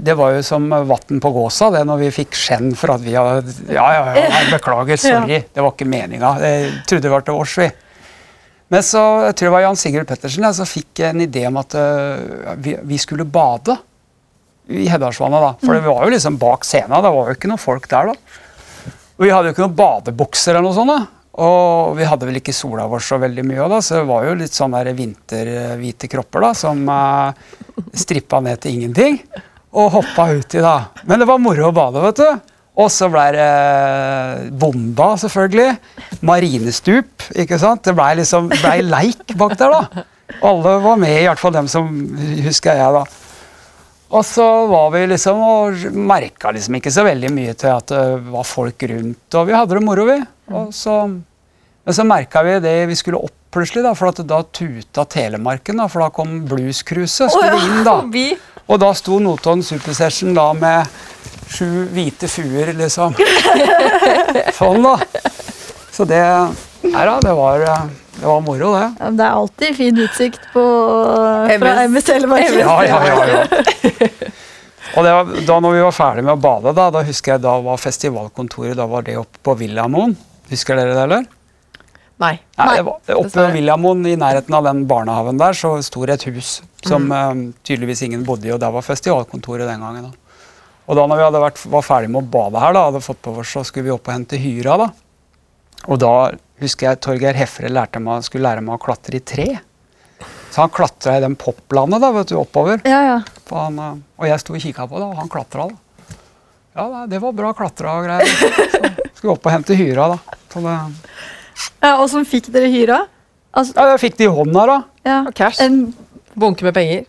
Det 0.00 0.14
var 0.16 0.32
jo 0.32 0.42
som 0.46 0.70
vann 0.72 1.20
på 1.20 1.30
gåsa 1.34 1.68
det 1.74 1.82
når 1.84 1.98
vi 2.06 2.10
fikk 2.22 2.36
skjenn 2.40 2.70
for 2.78 2.94
at 2.94 3.02
vi 3.04 3.12
hadde 3.12 3.52
Ja, 3.68 3.84
ja, 3.92 4.04
ja, 4.16 4.44
beklager, 4.54 4.96
sorry. 5.02 5.42
Det 5.52 5.60
var 5.64 5.74
ikke 5.74 5.88
meninga. 5.88 6.30
Jeg 6.40 6.70
trodde 6.88 7.04
det 7.04 7.12
var 7.12 7.26
til 7.26 7.36
års, 7.42 7.56
vi. 7.60 7.68
Men 8.72 8.82
så 8.86 9.02
jeg 9.26 9.36
tror 9.36 9.50
det 9.50 9.54
var 9.58 9.64
Jan 9.66 9.76
Sigurd 9.78 10.08
Pettersen 10.08 10.46
som 10.56 10.66
fikk 10.66 11.02
en 11.10 11.20
idé 11.20 11.44
om 11.50 11.60
at 11.60 11.76
øh, 11.76 12.54
vi, 12.64 12.78
vi 12.80 12.98
skulle 12.98 13.26
bade 13.28 13.76
i 14.72 14.86
Heddalsvannet. 14.88 15.44
da. 15.44 15.52
For 15.60 15.76
det 15.76 15.84
var 15.84 16.06
jo 16.06 16.14
liksom 16.14 16.38
bak 16.40 16.64
scenen. 16.64 16.96
Det 17.04 17.12
var 17.12 17.28
jo 17.28 17.36
ikke 17.36 17.50
noen 17.52 17.60
folk 17.60 17.88
der 17.90 18.14
da. 18.14 18.16
Og 19.18 19.26
vi 19.26 19.30
hadde 19.30 19.50
jo 19.50 19.54
ikke 19.54 19.66
noen 19.66 19.76
badebukser 19.78 20.56
eller 20.56 20.64
noe 20.64 20.78
sånt. 20.78 20.94
da. 20.96 21.23
Og 21.42 21.96
vi 21.98 22.06
hadde 22.06 22.28
vel 22.28 22.38
ikke 22.38 22.54
sola 22.54 22.86
vår 22.90 23.02
så 23.02 23.18
veldig 23.18 23.42
mye, 23.48 23.66
da, 23.72 23.80
så 23.82 23.98
det 23.98 24.06
var 24.06 24.26
jo 24.28 24.36
litt 24.38 24.54
sånn 24.54 24.76
vinterhvite 24.94 26.10
kropper 26.12 26.46
da, 26.46 26.50
som 26.54 26.84
uh, 26.86 27.34
strippa 27.90 28.38
ned 28.44 28.62
til 28.62 28.76
ingenting. 28.78 29.18
Og 29.74 29.90
hoppa 29.96 30.28
uti, 30.30 30.60
da. 30.62 30.76
Men 31.10 31.18
det 31.18 31.26
var 31.26 31.42
moro 31.42 31.70
å 31.70 31.74
bade, 31.74 32.02
vet 32.04 32.22
du. 32.22 32.52
Og 32.74 32.90
så 32.90 33.06
ble 33.10 33.24
det 33.34 33.42
eh, 33.42 34.46
bomba, 34.58 35.12
selvfølgelig. 35.18 35.76
Marinestup. 36.26 37.26
ikke 37.38 37.58
sant? 37.62 37.84
Det 37.86 37.94
blei 37.94 38.16
liksom, 38.18 38.48
ble 38.50 38.76
leik 38.86 39.34
bak 39.38 39.54
der, 39.58 39.74
da. 39.74 40.06
Alle 40.46 40.78
var 40.82 40.98
med, 40.98 41.14
i 41.20 41.26
hvert 41.28 41.42
fall 41.42 41.54
dem 41.54 41.68
som 41.70 41.90
husker 42.46 42.78
jeg, 42.78 42.96
da. 42.96 43.04
Og 44.14 44.22
så 44.26 44.46
var 44.70 44.90
vi 44.94 45.04
liksom 45.10 45.40
og 45.42 45.86
merka 45.98 46.52
liksom 46.54 46.76
ikke 46.78 46.92
så 46.94 47.02
veldig 47.06 47.30
mye 47.34 47.54
til 47.58 47.72
at 47.74 47.90
det 47.90 48.02
var 48.30 48.46
folk 48.46 48.84
rundt, 48.90 49.26
og 49.34 49.48
vi 49.48 49.56
hadde 49.56 49.74
det 49.74 49.82
moro, 49.82 50.04
vi. 50.06 50.18
Og 50.54 50.68
så, 50.76 51.00
men 51.08 51.96
så 51.96 52.06
merka 52.06 52.44
vi 52.46 52.60
det 52.62 52.76
vi 52.90 52.98
skulle 52.98 53.18
opp 53.18 53.40
plutselig, 53.54 53.84
da, 53.86 53.94
for 53.98 54.10
at 54.10 54.22
da 54.26 54.40
tuta 54.54 55.04
Telemarken, 55.10 55.78
da, 55.78 55.88
for 55.90 56.02
da 56.02 56.10
kom 56.14 56.40
Blues-cruiset. 56.50 57.30
Skulle 57.30 57.58
inn, 57.62 57.82
da. 57.86 57.98
Og 58.70 58.80
da 58.80 58.94
sto 58.96 59.18
Notodden 59.20 59.62
Supersession 59.66 60.32
da 60.34 60.46
med 60.56 60.88
sju 61.52 61.84
hvite 61.92 62.30
fuer, 62.30 62.72
liksom. 62.78 63.14
Sånn, 64.58 64.86
da. 64.86 64.96
Så 65.94 66.06
det 66.08 66.22
Nei 66.84 67.04
da, 67.08 67.14
det 67.24 67.32
var, 67.32 67.62
det 68.20 68.26
var 68.26 68.40
moro, 68.44 68.72
det. 68.76 68.88
Ja, 69.00 69.10
det 69.10 69.24
er 69.26 69.38
alltid 69.42 69.76
fin 69.76 70.00
utsikt 70.04 70.48
på, 70.52 70.64
fra 71.50 71.74
MS 71.88 72.04
Telemark. 72.06 72.56
Ja, 72.60 72.76
ja, 72.86 73.00
ja. 73.08 73.24
ja. 73.32 74.08
Og 74.94 75.02
det 75.02 75.14
var, 75.16 75.30
da 75.48 75.56
når 75.62 75.72
vi 75.74 75.80
var 75.82 75.94
ferdig 75.96 76.22
med 76.22 76.36
å 76.36 76.40
bade, 76.40 76.74
da, 76.76 76.90
da 76.94 77.02
husker 77.06 77.34
jeg 77.34 77.42
da 77.42 77.54
var 77.64 77.80
festivalkontoret 77.82 78.76
da 78.78 78.86
var 78.90 79.06
det 79.06 79.16
oppe 79.18 79.40
på 79.42 79.56
Villamoen. 79.58 80.14
Husker 80.52 80.78
dere 80.78 80.92
det, 80.94 81.06
eller? 81.08 81.24
Nei. 82.22 82.36
Nei, 82.54 82.66
Nei, 82.68 82.74
det 82.78 82.84
var, 82.86 83.00
oppe 83.16 83.32
på. 83.34 83.46
Villamoen, 83.56 84.04
i 84.06 84.14
nærheten 84.20 84.54
av 84.54 84.68
den 84.68 84.84
barnehagen 84.90 85.40
der, 85.40 85.56
så 85.58 85.72
sto 85.82 86.04
det 86.06 86.20
et 86.20 86.28
hus 86.30 86.60
som 86.86 87.08
eh, 87.10 87.32
tydeligvis 87.66 88.04
ingen 88.06 88.22
bodde 88.28 88.46
i, 88.46 88.52
og 88.54 88.60
der 88.62 88.74
var 88.76 88.86
festivalkontoret 88.86 89.66
den 89.66 89.82
gangen. 89.82 90.12
da. 90.12 90.44
Og 90.84 90.98
da 91.00 91.08
når 91.08 91.18
vi 91.18 91.26
hadde 91.26 91.42
vært, 91.42 91.64
var 91.72 91.86
ferdig 91.86 92.12
med 92.12 92.22
å 92.22 92.32
bade 92.36 92.62
her, 92.62 92.76
da, 92.76 92.86
hadde 92.90 93.02
fått 93.02 93.22
på 93.24 93.34
oss, 93.40 93.56
så 93.56 93.64
skulle 93.66 93.88
vi 93.88 93.94
opp 93.96 94.06
og 94.06 94.14
hente 94.14 94.38
hyra. 94.38 94.76
da. 94.84 94.90
Og 95.88 95.98
da 96.00 96.12
husker 96.62 96.88
jeg 96.90 97.00
Torgeir 97.04 97.36
Hefre 97.36 97.68
lærte 97.72 98.00
meg, 98.02 98.24
skulle 98.24 98.46
lære 98.48 98.64
meg 98.64 98.76
å 98.78 98.82
klatre 98.82 99.18
i 99.18 99.22
tre. 99.24 99.46
Så 100.54 100.62
han 100.62 100.70
klatra 100.72 101.16
i 101.18 101.22
den 101.24 101.34
poplandet 101.36 102.00
da, 102.00 102.12
vet 102.14 102.30
du, 102.30 102.36
oppover. 102.40 102.80
Ja, 102.86 103.00
ja. 103.04 103.16
For 103.48 103.66
han, 103.66 103.78
eh, 103.82 103.96
og 104.20 104.28
jeg 104.30 104.40
sto 104.42 104.54
og 104.54 104.62
kikka 104.62 104.86
på 104.90 105.00
det, 105.00 105.08
og 105.10 105.18
han 105.18 105.30
klatra. 105.32 105.66
da. 105.68 105.80
Ja, 106.74 107.04
det 107.10 107.20
var 107.22 107.34
bra 107.36 107.52
klatra 107.54 107.96
og 107.98 108.06
greier. 108.06 108.26
Så 108.30 109.18
skulle 109.18 109.34
opp 109.34 109.46
og 109.46 109.52
hente 109.54 109.76
hyra, 109.78 110.08
da. 110.14 110.38
Så 110.52 110.62
det, 110.62 110.76
ja 111.84 111.90
Åssen 112.02 112.24
fikk 112.26 112.48
dere 112.54 112.70
hyra? 112.70 113.00
Altså, 113.54 113.74
ja, 113.76 113.92
jeg 113.94 114.00
fikk 114.02 114.16
det 114.18 114.26
i 114.26 114.32
hånda, 114.34 114.64
da. 114.70 114.78
ja. 115.06 115.18
Og 115.28 115.34
cash. 115.38 115.60
En 115.62 115.92
Bunke 116.34 116.66
med 116.66 116.74
penger. 116.74 117.04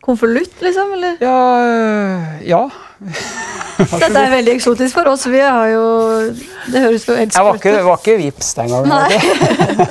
konvolutt, 0.00 0.54
liksom? 0.64 0.92
Eller? 0.96 1.18
Ja, 1.20 1.34
øh, 1.64 2.48
ja. 2.48 2.60
Dette 3.00 4.10
er 4.20 4.30
veldig 4.34 4.52
eksotisk 4.58 4.98
for 4.98 5.08
oss. 5.12 5.24
Vi 5.30 5.40
har 5.40 5.70
jo 5.72 5.84
Det 6.68 6.82
høres 6.84 7.06
jo 7.08 7.16
helt 7.16 7.34
Jeg 7.36 7.46
var 7.46 7.56
ikke, 7.56 7.72
sprøtt 7.72 7.80
ut. 7.80 7.86
var 7.88 8.02
ikke 8.02 8.16
vips 8.20 8.50
den 8.58 8.68
gangen. 8.74 8.88
Nei. 8.92 9.08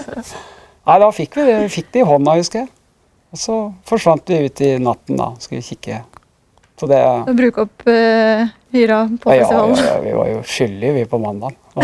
Nei, 0.89 0.97
da 1.03 1.09
fikk 1.13 1.37
vi 1.37 1.45
det. 1.47 1.55
Vi 1.65 1.71
fikk 1.79 1.89
det 1.93 2.03
i 2.03 2.05
hånda, 2.09 2.35
husker 2.39 2.63
jeg. 2.63 2.69
Og 3.29 3.37
så 3.41 3.57
forsvant 3.89 4.29
vi 4.31 4.39
ut 4.45 4.61
i 4.65 4.71
natten, 4.81 5.17
da. 5.19 5.31
Skulle 5.41 5.61
vi 5.61 5.67
kikke. 5.75 5.99
Så 6.79 6.87
det 6.89 7.01
Og 7.03 7.35
bruke 7.37 7.65
opp 7.67 7.83
uh, 7.89 8.45
hyra 8.73 9.01
på 9.19 9.33
ja, 9.35 9.43
festivalen. 9.43 9.81
ja, 9.83 9.97
Vi 10.05 10.13
var 10.15 10.29
jo 10.31 10.39
skyldige, 10.47 10.93
vi, 10.95 11.03
på 11.09 11.19
mandag. 11.21 11.57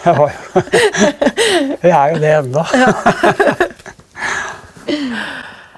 Jeg 0.00 0.16
var 0.16 0.30
jo 0.32 0.62
Vi 1.82 1.90
er 1.92 2.14
jo 2.14 2.20
det 2.22 2.30
ennå. 2.38 2.62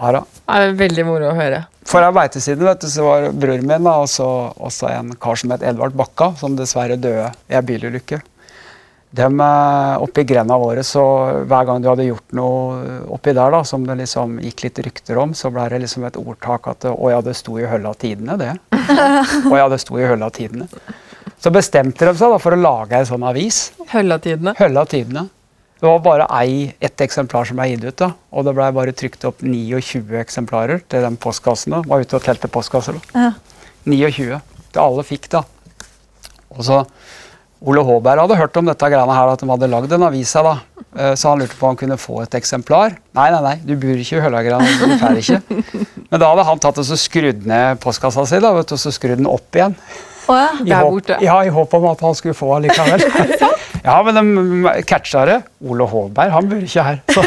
Ja 0.03 0.13
da. 0.17 0.23
Det 0.23 0.61
er 0.61 0.77
veldig 0.79 1.05
moro 1.07 1.29
å 1.31 1.35
høre. 1.37 1.65
For 1.93 2.01
ei 2.01 2.41
siden 2.41 2.65
vet 2.65 2.81
du, 2.81 2.89
så 2.89 3.05
var 3.05 3.27
broren 3.37 3.67
min 3.69 3.87
og 3.91 4.07
så 4.09 4.27
også 4.57 4.89
en 4.89 5.11
kar 5.21 5.37
som 5.37 5.53
het 5.53 5.65
Edvard 5.69 5.93
Bakka, 5.93 6.31
som 6.41 6.55
dessverre 6.57 6.97
døde 6.97 7.27
i 7.51 7.59
ei 7.59 7.61
bilulykke. 7.69 8.23
Eh, 9.13 9.97
Oppi 10.01 10.25
grenda 10.25 10.57
våre, 10.57 10.81
så 10.83 11.03
hver 11.45 11.67
gang 11.69 11.83
du 11.83 11.91
hadde 11.91 12.07
gjort 12.07 12.33
noe 12.33 13.03
oppi 13.13 13.35
der, 13.37 13.53
da, 13.53 13.61
som 13.69 13.85
det 13.85 13.99
liksom 14.01 14.39
gikk 14.41 14.65
litt 14.65 14.81
rykter 14.87 15.21
om, 15.21 15.35
så 15.37 15.51
ble 15.53 15.69
det 15.69 15.83
liksom 15.83 16.07
et 16.09 16.17
ordtak 16.17 16.71
at 16.73 16.89
Å 16.89 17.13
ja, 17.13 17.21
det 17.21 17.37
sto 17.37 17.59
i 17.61 17.69
hølla 17.69 17.93
tidene, 17.93 18.39
det. 18.41 18.55
Å 19.53 19.61
ja, 19.61 19.69
det 19.69 19.83
sto 19.85 20.01
i 20.01 20.09
hølla 20.09 20.33
tidene. 20.33 20.71
Så 21.43 21.53
bestemte 21.53 22.09
de 22.09 22.17
seg 22.17 22.33
da 22.33 22.41
for 22.41 22.57
å 22.57 22.63
lage 22.63 22.97
ei 22.97 23.05
sånn 23.05 23.29
avis. 23.29 23.67
Høllatidene. 23.93 24.57
Hølla 24.57 24.87
tidene. 24.89 25.29
Det 25.83 25.90
var 25.90 25.99
bare 26.05 26.27
ei, 26.38 26.68
ett 26.79 27.01
eksemplar 27.03 27.45
som 27.49 27.59
ble 27.59 27.66
gitt 27.73 27.83
ut, 27.88 27.97
da. 27.99 28.12
Og 28.31 28.45
det 28.47 28.53
blei 28.55 28.68
bare 28.75 28.92
trykt 28.95 29.25
opp 29.27 29.40
29 29.42 30.14
eksemplarer 30.21 30.85
til 30.87 31.03
den 31.03 31.16
postkassen. 31.18 31.75
da. 31.75 31.81
Var 31.90 32.05
ute 32.05 32.21
og 32.21 32.23
telte 32.23 32.47
postkasser. 32.53 33.01
da. 33.12 33.18
Ja. 33.18 33.33
29. 33.90 34.38
Det 34.73 34.79
alle 34.81 35.03
fikk, 35.03 35.27
da. 35.35 35.42
Og 36.55 36.62
så 36.68 36.85
Ole 37.62 37.83
Håberg 37.87 38.18
hadde 38.25 38.37
hørt 38.38 38.57
om 38.59 38.66
dette 38.66 38.88
greiene 38.90 39.14
her, 39.14 39.29
at 39.35 39.42
de 39.42 39.47
hadde 39.51 39.68
lagd 39.71 39.92
en 39.95 40.03
avis 40.07 40.33
da. 40.35 40.55
Eh, 40.97 41.12
Så 41.18 41.29
han 41.31 41.38
lurte 41.42 41.55
på 41.59 41.66
om 41.66 41.75
han 41.75 41.77
kunne 41.83 41.99
få 41.99 42.21
et 42.23 42.35
eksemplar. 42.38 42.97
Nei, 43.14 43.27
nei, 43.35 43.42
nei, 43.42 43.57
du 43.66 43.75
bor 43.79 43.99
ikke 44.03 44.18
i 44.18 44.23
Høllagran. 44.25 44.64
Du 44.79 44.97
får 45.03 45.21
ikke. 45.23 45.40
Men 46.11 46.21
da 46.23 46.31
hadde 46.33 46.47
han 46.47 46.59
tatt 46.62 46.79
og 46.83 46.87
så 46.88 46.99
skrudd 46.99 47.47
ned 47.47 47.79
postkassa 47.83 48.25
si, 48.27 48.38
da, 48.42 48.51
vet 48.55 48.71
du, 48.71 48.75
og 48.79 48.83
så 48.83 48.90
skrudd 48.95 49.18
den 49.23 49.31
opp 49.31 49.59
igjen. 49.59 49.75
Å 50.31 50.37
ja. 50.39 50.49
I 50.63 50.69
Der 50.71 50.87
borte. 50.87 51.17
ja, 51.25 51.37
I 51.45 51.51
håp 51.55 51.75
om 51.79 51.87
at 51.91 52.03
han 52.07 52.15
skulle 52.15 52.35
få 52.39 52.51
allikevel. 52.57 53.03
ja, 53.89 53.97
men 54.07 54.19
de 54.21 54.75
catcha 54.87 55.25
det. 55.27 55.39
Ole 55.67 55.87
Håberg 55.91 56.31
han 56.35 56.51
bor 56.51 56.63
ikke 56.63 56.85
her, 56.87 57.01
så 57.11 57.25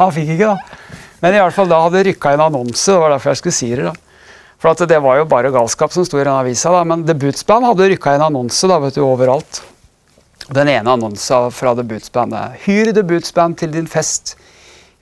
han 0.00 0.14
fikk 0.14 0.34
ikke, 0.36 0.54
da. 0.54 0.96
Men 1.22 1.36
i 1.36 1.42
alle 1.42 1.54
fall 1.54 1.70
da 1.70 1.78
hadde 1.84 2.00
det 2.00 2.06
rykka 2.10 2.32
en 2.34 2.42
annonse, 2.48 2.90
det 2.90 2.98
var 2.98 3.12
derfor 3.14 3.30
jeg 3.30 3.42
skulle 3.42 3.58
si 3.60 3.68
det. 3.78 3.84
da. 3.86 3.92
For 4.62 4.74
at 4.74 4.82
det 4.90 4.98
var 5.02 5.20
jo 5.20 5.26
bare 5.30 5.50
galskap 5.54 5.94
som 5.94 6.04
sto 6.06 6.18
i 6.18 6.24
den 6.24 6.32
avisa, 6.34 6.70
da, 6.74 6.82
men 6.86 7.04
The 7.06 7.14
Bootsband 7.18 7.66
hadde 7.66 7.88
rykka 7.92 8.16
en 8.16 8.24
annonse 8.28 8.66
da, 8.70 8.78
vet 8.82 8.98
du, 8.98 9.04
overalt. 9.06 9.62
Den 10.52 10.68
ene 10.70 10.90
annonsa 10.96 11.44
fra 11.54 11.72
The 11.78 11.84
Bootsband 11.86 12.34
er 12.34 12.56
Hyr 12.64 12.90
The 12.94 13.04
Bootsband 13.06 13.60
til 13.62 13.70
din 13.74 13.86
fest. 13.90 14.34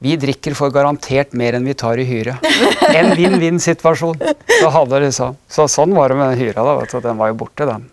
Vi 0.00 0.14
drikker 0.16 0.54
for 0.56 0.72
garantert 0.72 1.34
mer 1.36 1.58
enn 1.58 1.66
vi 1.68 1.74
tar 1.76 2.00
i 2.00 2.06
hyre. 2.08 2.38
En 2.96 3.10
vinn-vinn-situasjon. 3.18 4.16
Så, 4.48 4.70
hadde 4.72 5.00
liksom. 5.04 5.36
så 5.48 5.66
sånn 5.68 5.92
var 5.96 6.08
det 6.08 6.16
med 6.16 6.30
den 6.32 6.40
hyra. 6.40 6.64
da, 6.64 6.76
vet 6.80 6.94
du. 6.94 7.00
Den 7.04 7.20
var 7.20 7.28
jo 7.32 7.36
borte, 7.42 7.66
den. 7.68 7.84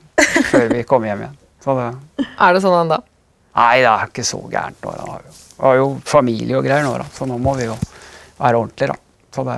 Før 0.48 0.70
vi 0.72 0.86
kom 0.88 1.04
hjem 1.04 1.26
igjen. 1.26 1.36
Så 1.64 1.76
det, 1.76 1.90
Er 2.40 2.56
det 2.56 2.64
sånn 2.64 2.78
ennå? 2.86 3.02
nei, 3.58 3.80
det 3.82 3.90
er 3.90 4.08
ikke 4.08 4.24
så 4.24 4.40
gærent 4.54 4.78
nå. 4.86 4.92
Det 4.94 5.06
var 5.10 5.76
jo, 5.76 5.76
jo 5.82 5.88
familie 6.08 6.60
og 6.60 6.64
greier 6.68 6.86
nå, 6.86 6.94
da. 7.02 7.08
Så 7.12 7.26
nå 7.28 7.40
må 7.42 7.56
vi 7.58 7.66
jo 7.68 7.76
være 8.38 8.60
ordentlige, 8.62 8.94
da. 8.94 9.00
Så 9.36 9.44
det, 9.48 9.56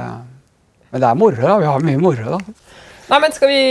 men 0.89 1.03
det 1.03 1.09
er 1.09 1.19
moro, 1.19 1.41
da. 1.43 1.57
Vi 1.61 1.67
har 1.69 1.83
mye 1.85 2.01
moro, 2.01 2.37
da. 2.37 2.39
Nei, 3.09 3.19
men 3.25 3.33
Skal 3.35 3.51
vi 3.51 3.61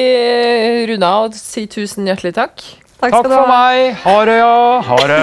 runde 0.92 1.08
av 1.08 1.28
og 1.30 1.38
si 1.38 1.66
tusen 1.70 2.06
hjertelig 2.06 2.34
takk? 2.36 2.62
Takk 2.98 3.12
Takk 3.14 3.14
skal 3.14 3.30
du 3.30 3.34
for 3.34 3.46
ha. 3.46 3.56
meg. 3.56 3.96
Ha 4.04 4.16
det, 4.28 4.36
ja. 4.38 4.54
Ha 4.86 5.00
det. 5.10 5.22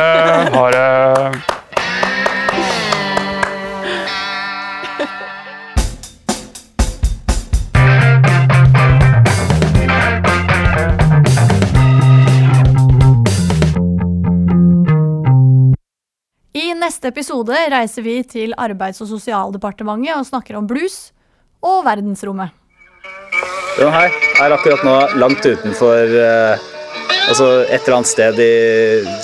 Ha 0.55 0.65
det. 0.75 1.55
Neste 16.85 17.09
episode 17.09 17.57
reiser 17.71 18.03
vi 18.05 18.19
til 18.29 18.53
Arbeids- 18.61 19.01
og 19.01 19.09
sosialdepartementet 19.09 20.13
og 20.19 20.25
snakker 20.27 20.57
om 20.59 20.67
blues 20.69 21.09
og 21.65 21.81
verdensrommet. 21.87 22.53
Hei, 23.75 24.07
jeg 24.07 24.43
er 24.45 24.53
akkurat 24.55 24.83
nå 24.85 24.95
langt 25.19 25.43
utenfor 25.43 26.13
eh, 26.15 26.71
Altså 27.25 27.45
et 27.65 27.81
eller 27.81 27.95
annet 27.97 28.07
sted 28.07 28.37
i 28.39 28.51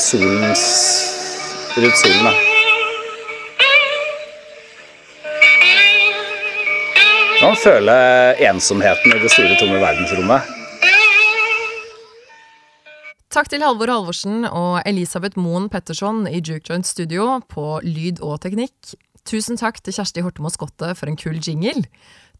solens 0.01 0.63
Rundt 1.77 1.99
solen, 2.01 2.25
da. 2.25 2.33
Man 7.41 7.55
føler 7.61 8.41
ensomheten 8.49 9.15
i 9.15 9.21
det 9.21 9.31
store, 9.31 9.55
tomme 9.61 9.79
verdensrommet. 9.81 10.49
Takk 13.31 13.47
til 13.47 13.63
Halvor 13.63 13.87
Halvorsen 13.87 14.43
og 14.43 14.81
Elisabeth 14.83 15.39
Moen 15.39 15.69
Petterson 15.71 16.25
i 16.27 16.41
Juke 16.41 16.67
Joint 16.67 16.83
Studio 16.83 17.37
på 17.47 17.77
lyd 17.85 18.19
og 18.19 18.41
teknikk. 18.43 18.91
Tusen 19.23 19.55
takk 19.55 19.79
til 19.79 19.95
Kjersti 19.95 20.23
Hortemo 20.25 20.51
Skotte 20.51 20.89
for 20.99 21.07
en 21.07 21.15
kul 21.15 21.39
jingle. 21.39 21.85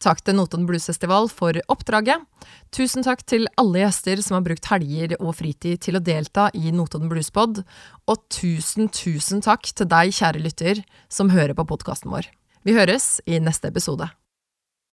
Takk 0.04 0.20
til 0.26 0.36
Notodden 0.36 0.68
Bluesfestival 0.68 1.30
for 1.32 1.56
oppdraget. 1.72 2.28
Tusen 2.76 3.08
takk 3.08 3.24
til 3.24 3.48
alle 3.62 3.86
gjester 3.86 4.20
som 4.20 4.36
har 4.36 4.44
brukt 4.50 4.68
helger 4.68 5.16
og 5.22 5.38
fritid 5.40 5.80
til 5.88 5.96
å 5.96 6.04
delta 6.04 6.50
i 6.60 6.76
Notodden 6.76 7.08
Bluespod. 7.14 7.64
Og 8.12 8.26
tusen, 8.28 8.92
tusen 8.92 9.40
takk 9.48 9.72
til 9.72 9.88
deg, 9.88 10.12
kjære 10.12 10.44
lytter, 10.44 10.84
som 11.08 11.32
hører 11.32 11.56
på 11.56 11.70
podkasten 11.72 12.12
vår. 12.12 12.28
Vi 12.68 12.76
høres 12.76 13.22
i 13.24 13.40
neste 13.40 13.72
episode. 13.72 14.12